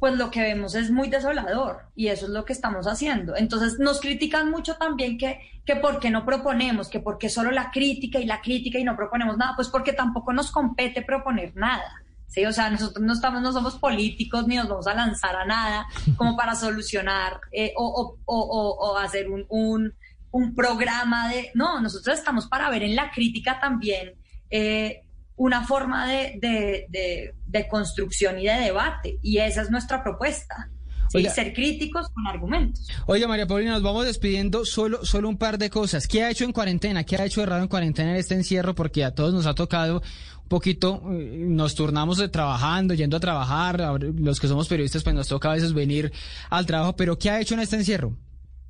[0.00, 3.36] pues lo que vemos es muy desolador y eso es lo que estamos haciendo.
[3.36, 7.50] Entonces nos critican mucho también que, que por qué no proponemos, que por qué solo
[7.50, 11.54] la crítica y la crítica y no proponemos nada, pues porque tampoco nos compete proponer
[11.54, 12.02] nada.
[12.28, 12.46] ¿sí?
[12.46, 15.86] O sea, nosotros no, estamos, no somos políticos ni nos vamos a lanzar a nada
[16.16, 19.92] como para solucionar eh, o, o, o, o, hacer un, un,
[20.30, 21.50] un, programa de...
[21.52, 24.14] No, nosotros estamos para ver en la crítica también.
[24.48, 25.02] Eh,
[25.40, 29.18] una forma de, de, de, construcción y de debate.
[29.22, 30.68] Y esa es nuestra propuesta.
[31.08, 31.24] ¿sí?
[31.30, 32.86] Ser críticos con argumentos.
[33.06, 36.06] Oiga, María Paulina, nos vamos despidiendo solo, solo un par de cosas.
[36.06, 37.04] ¿Qué ha hecho en cuarentena?
[37.04, 38.74] ¿Qué ha hecho errado en cuarentena en este encierro?
[38.74, 40.02] Porque a todos nos ha tocado
[40.42, 43.80] un poquito, eh, nos turnamos de trabajando, yendo a trabajar.
[43.98, 46.12] Los que somos periodistas, pues nos toca a veces venir
[46.50, 46.96] al trabajo.
[46.96, 48.14] Pero ¿qué ha hecho en este encierro?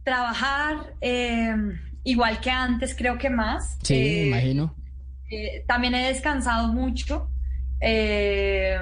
[0.04, 1.52] Trabajar, eh,
[2.04, 3.76] igual que antes, creo que más.
[3.82, 4.79] Sí, me imagino.
[5.66, 7.30] También he descansado mucho.
[7.80, 8.78] Eh,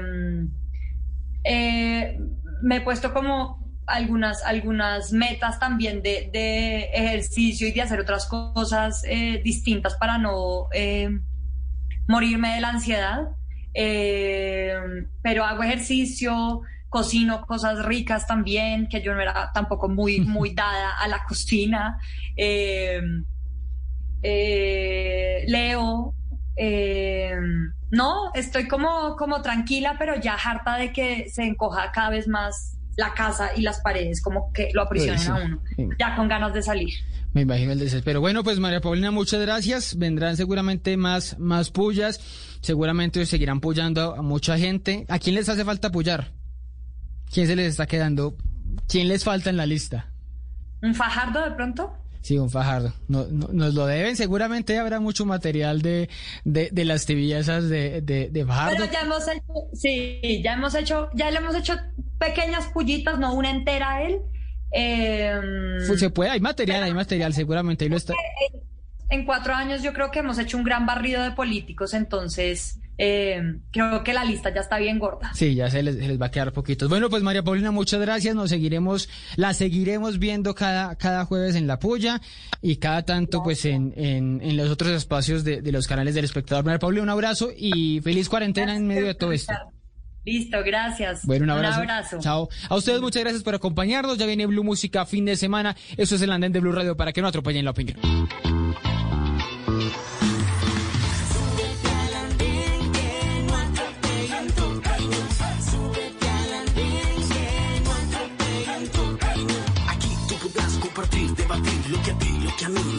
[1.45, 2.19] eh,
[2.63, 8.27] me he puesto como algunas, algunas metas también de, de ejercicio y de hacer otras
[8.27, 11.09] cosas eh, distintas para no eh,
[12.07, 13.29] morirme de la ansiedad.
[15.23, 16.61] pero hago ejercicio,
[16.91, 21.99] cocino cosas ricas también, que yo no era tampoco muy, muy dada a la cocina.
[25.47, 26.15] leo,
[26.59, 27.35] eh,
[27.91, 32.77] no, estoy como, como tranquila, pero ya harta de que se encoja cada vez más
[32.97, 35.63] la casa y las paredes, como que lo aprisionen a uno,
[35.99, 36.91] ya con ganas de salir.
[37.33, 38.21] Me imagino el desespero.
[38.21, 39.97] Bueno, pues María Paulina, muchas gracias.
[39.97, 42.19] Vendrán seguramente más, más pullas.
[42.61, 45.05] Seguramente seguirán pullando a mucha gente.
[45.09, 46.33] ¿A quién les hace falta pullar?
[47.33, 48.37] ¿Quién se les está quedando?
[48.89, 50.11] ¿Quién les falta en la lista?
[50.83, 51.93] ¿Un fajardo de pronto?
[52.29, 52.93] Sí, un Fajardo.
[53.09, 54.15] No, nos lo deben.
[54.15, 56.11] Seguramente habrá mucho material de,
[56.45, 58.77] de, las tibiezas de, de, Fajardo.
[58.77, 61.73] Pero ya hemos hecho, sí, ya hemos hecho, ya le hemos hecho
[62.19, 64.21] pequeñas pullitas, no una entera a él.
[64.73, 68.13] Em, se puede, hay material, hay material, seguramente ahí lo está.
[69.09, 73.41] En cuatro años yo creo que hemos hecho un gran barrido de políticos, entonces eh,
[73.71, 75.33] creo que la lista ya está bien gorda.
[75.33, 76.89] Sí, ya se les, va a quedar poquitos.
[76.89, 78.35] Bueno, pues María Paulina, muchas gracias.
[78.35, 82.21] Nos seguiremos, la seguiremos viendo cada, cada jueves en La Puya
[82.61, 86.65] y cada tanto pues en, en, los otros espacios de, los canales del espectador.
[86.65, 89.55] María Paulina, un abrazo y feliz cuarentena en medio de todo esto.
[90.25, 91.25] Listo, gracias.
[91.25, 91.81] Bueno, un abrazo.
[91.81, 92.19] un abrazo.
[92.21, 92.49] Chao.
[92.69, 94.19] A ustedes muchas gracias por acompañarnos.
[94.19, 95.77] Ya viene Blue Música fin de semana.
[95.97, 97.97] Eso es el andén de Blue Radio para que no atropellen la opinión.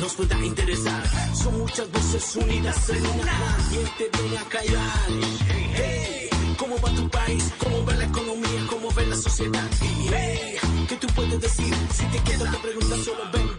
[0.10, 1.04] Nos pueda interesar.
[1.36, 3.58] Son muchas voces unidas en una.
[3.70, 5.08] ¿Quién te viene a callar?
[5.76, 7.52] Hey, ¿cómo va tu país?
[7.64, 8.68] ¿Cómo va la economía?
[8.70, 9.70] ¿Cómo ve la sociedad?
[10.12, 10.56] Hey,
[10.88, 11.74] ¿qué tú puedes decir?
[11.94, 13.59] Si te quedas te preguntas solo ven,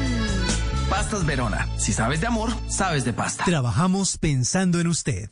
[0.91, 1.69] Pastas Verona.
[1.77, 3.45] Si sabes de amor, sabes de pasta.
[3.45, 5.29] Trabajamos pensando en usted.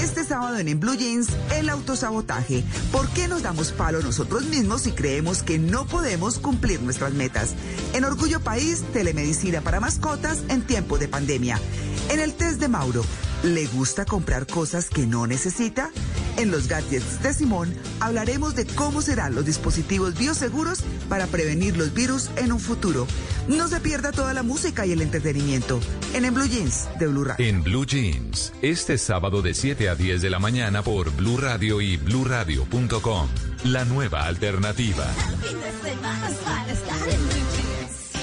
[0.00, 2.64] Este sábado en, en Blue Jeans, el autosabotaje.
[2.90, 7.54] ¿Por qué nos damos palo nosotros mismos si creemos que no podemos cumplir nuestras metas?
[7.92, 11.60] En Orgullo País, telemedicina para mascotas en tiempo de pandemia.
[12.08, 13.04] En el test de Mauro,
[13.44, 15.90] ¿le gusta comprar cosas que no necesita?
[16.36, 21.92] En los gadgets de Simón hablaremos de cómo serán los dispositivos bioseguros para prevenir los
[21.94, 23.06] virus en un futuro.
[23.46, 25.80] No se pierda toda la música y el entretenimiento
[26.14, 27.46] en En Blue Jeans de Blue Radio.
[27.46, 31.80] En Blue Jeans, este sábado de 7 a 10 de la mañana por Blue Radio
[31.80, 33.28] y bluradio.com.
[33.64, 35.06] La nueva alternativa.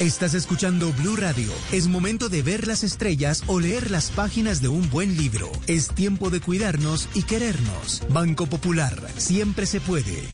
[0.01, 1.51] Estás escuchando Blue Radio.
[1.71, 5.51] Es momento de ver las estrellas o leer las páginas de un buen libro.
[5.67, 8.01] Es tiempo de cuidarnos y querernos.
[8.09, 8.95] Banco Popular.
[9.17, 10.33] Siempre se puede.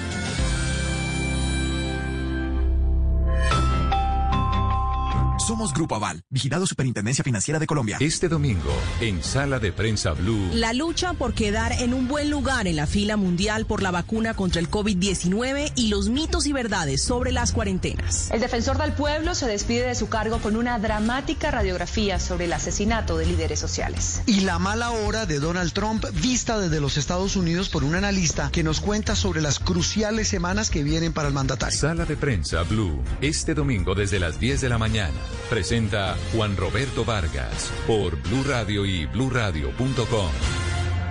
[5.51, 7.97] Somos Grupo Aval, vigilado Superintendencia Financiera de Colombia.
[7.99, 8.71] Este domingo,
[9.01, 10.49] en Sala de Prensa Blue.
[10.53, 14.33] La lucha por quedar en un buen lugar en la fila mundial por la vacuna
[14.33, 18.31] contra el COVID-19 y los mitos y verdades sobre las cuarentenas.
[18.31, 22.53] El defensor del pueblo se despide de su cargo con una dramática radiografía sobre el
[22.53, 24.21] asesinato de líderes sociales.
[24.27, 28.51] Y la mala hora de Donald Trump vista desde los Estados Unidos por un analista
[28.53, 31.77] que nos cuenta sobre las cruciales semanas que vienen para el mandatario.
[31.77, 35.11] Sala de Prensa Blue, este domingo desde las 10 de la mañana
[35.49, 40.31] presenta Juan Roberto Vargas por Blue Radio y bluradio.com.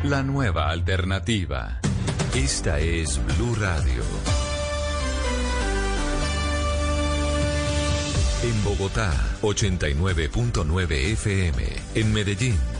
[0.04, 1.80] La nueva alternativa.
[2.34, 4.02] Esta es Blue Radio.
[8.42, 9.12] En Bogotá,
[9.42, 11.64] 89.9 FM.
[11.94, 12.79] En Medellín.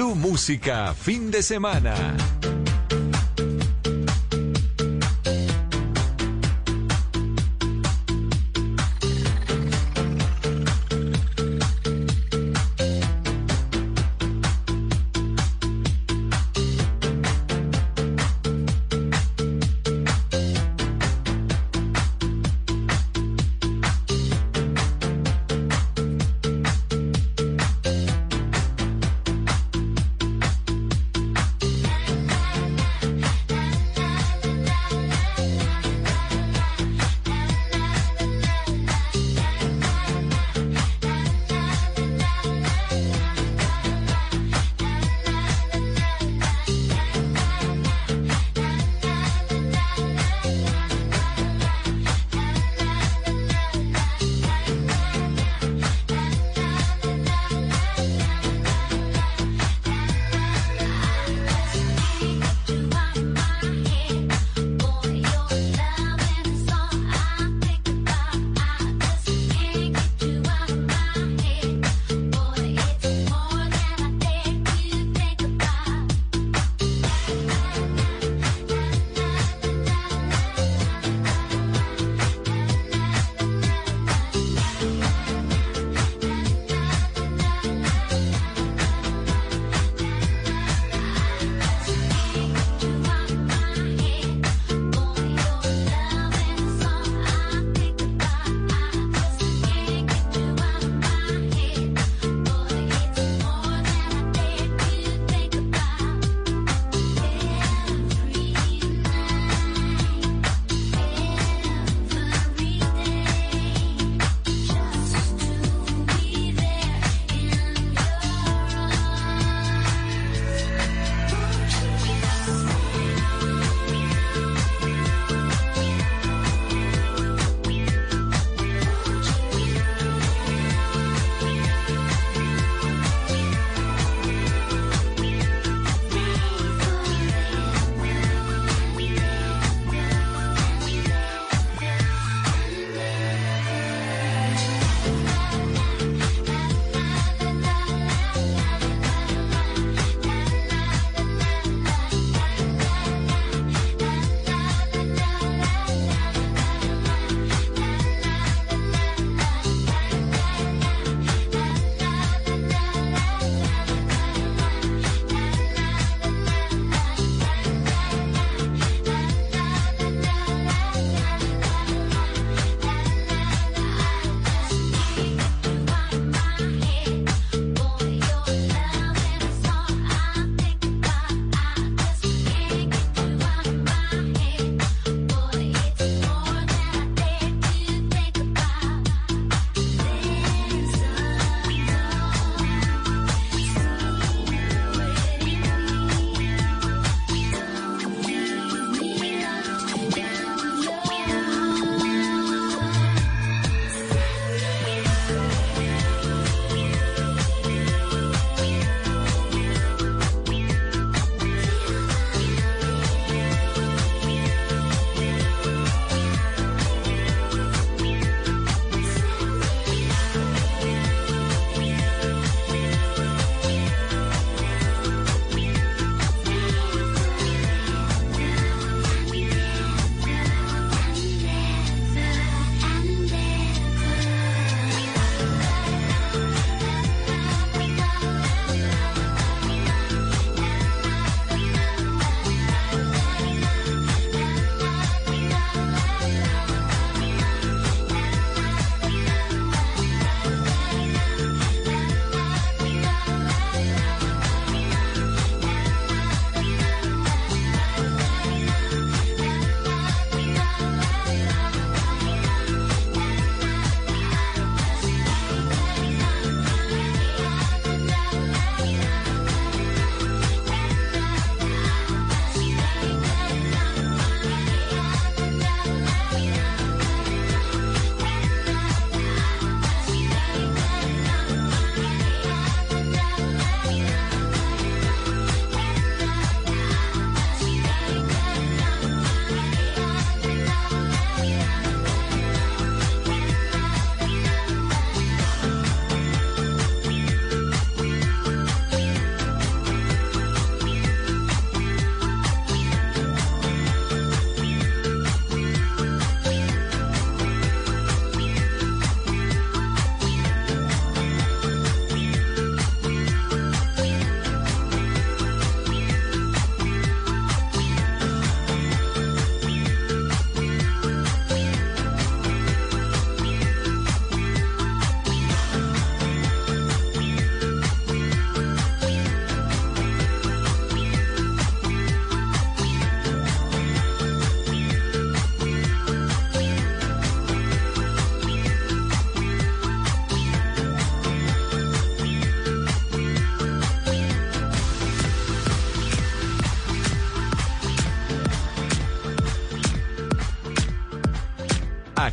[0.00, 2.39] Blue Música, fin de semana.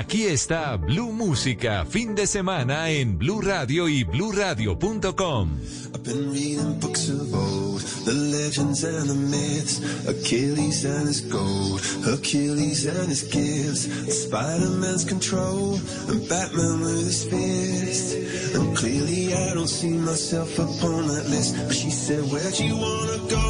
[0.00, 5.60] Aquí está Blue Música, fin de semana en Blue Radio y bluradio.com.
[5.92, 9.78] I've been reading books of old, the legends and the myths,
[10.08, 13.90] Achilles and his gold, Hercules and his gifts,
[14.24, 15.78] Spider-Man's control,
[16.08, 18.54] and Batman with his fist.
[18.54, 21.56] And clearly I don't see myself upon that list.
[21.66, 23.49] But she said, where'd you wanna go?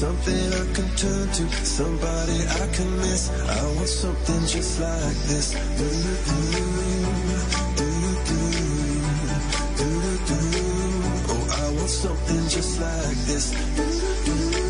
[0.00, 3.28] Something I can turn to, somebody I can miss.
[3.28, 5.54] I want something just like this.
[11.28, 14.69] Oh, I want something just like this.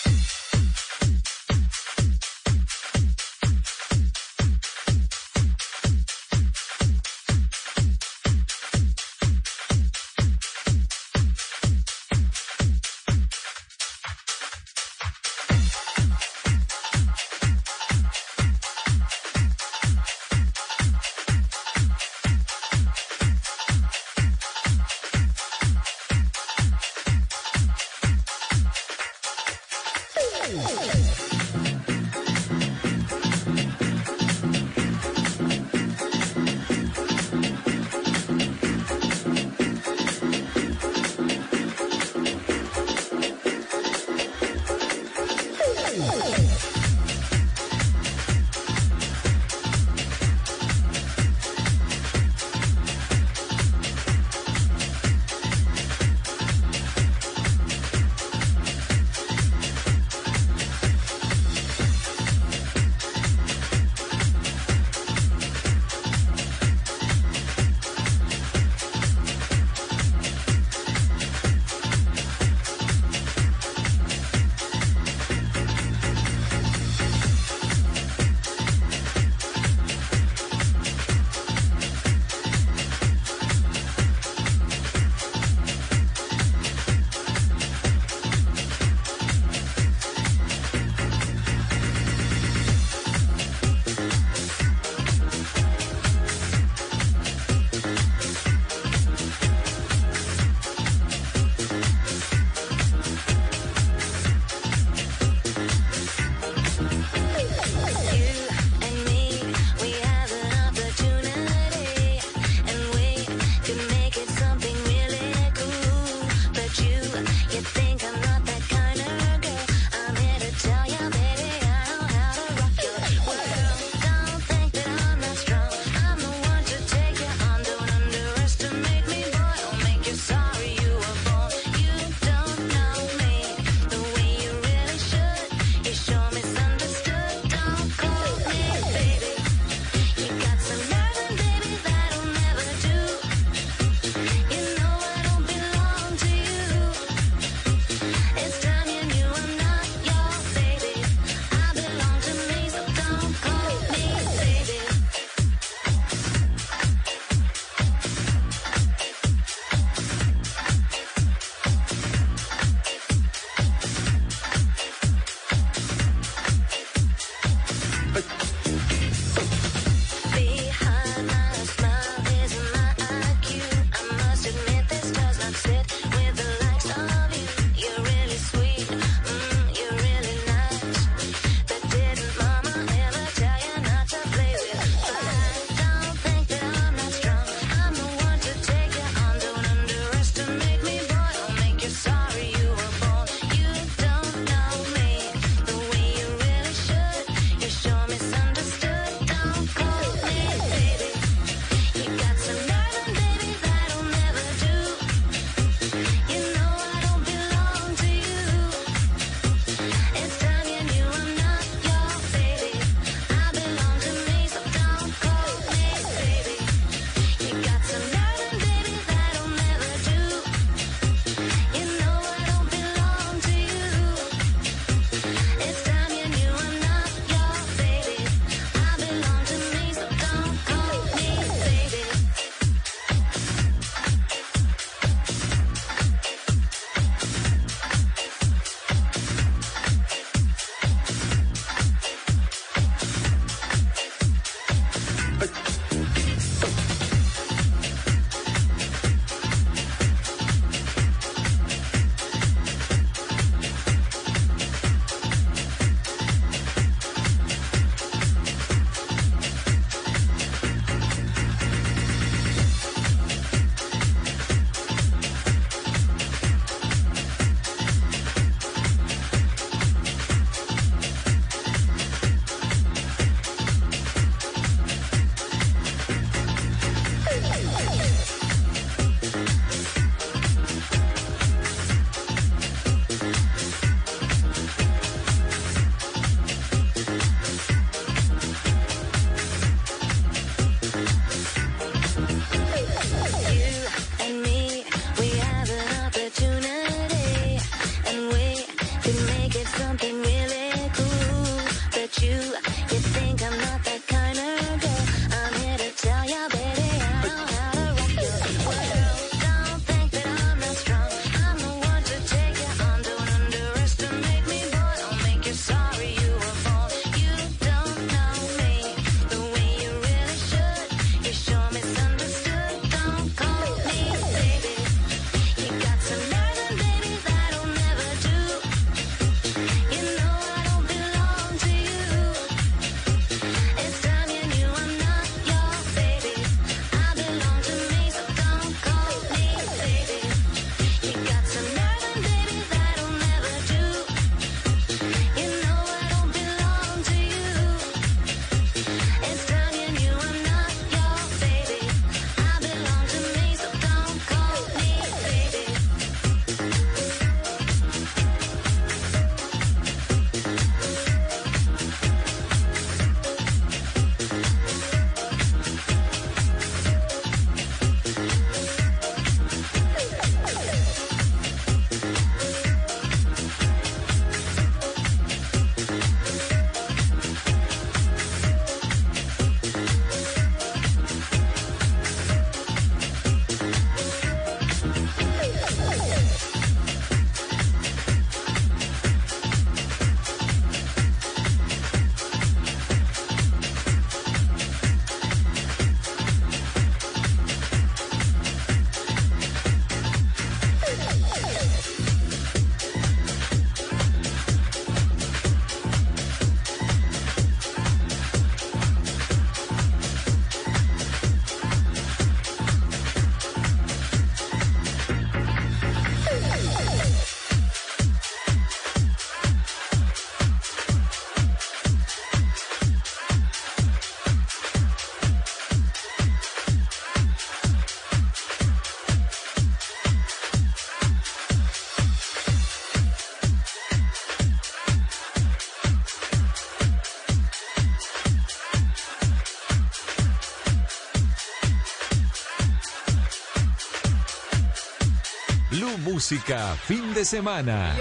[446.19, 446.43] Sees
[446.85, 447.95] fin de semana.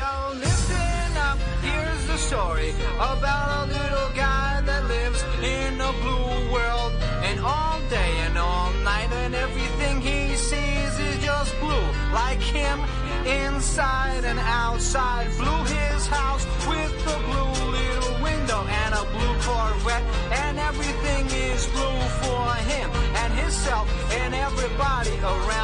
[12.13, 12.81] Like him,
[13.25, 15.29] inside and outside.
[15.39, 20.03] Blue his house with a blue little window and a blue Corvette.
[20.33, 25.60] And everything is blue for him and himself and everybody around.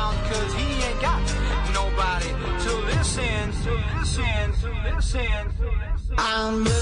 [6.18, 6.75] I'm blue.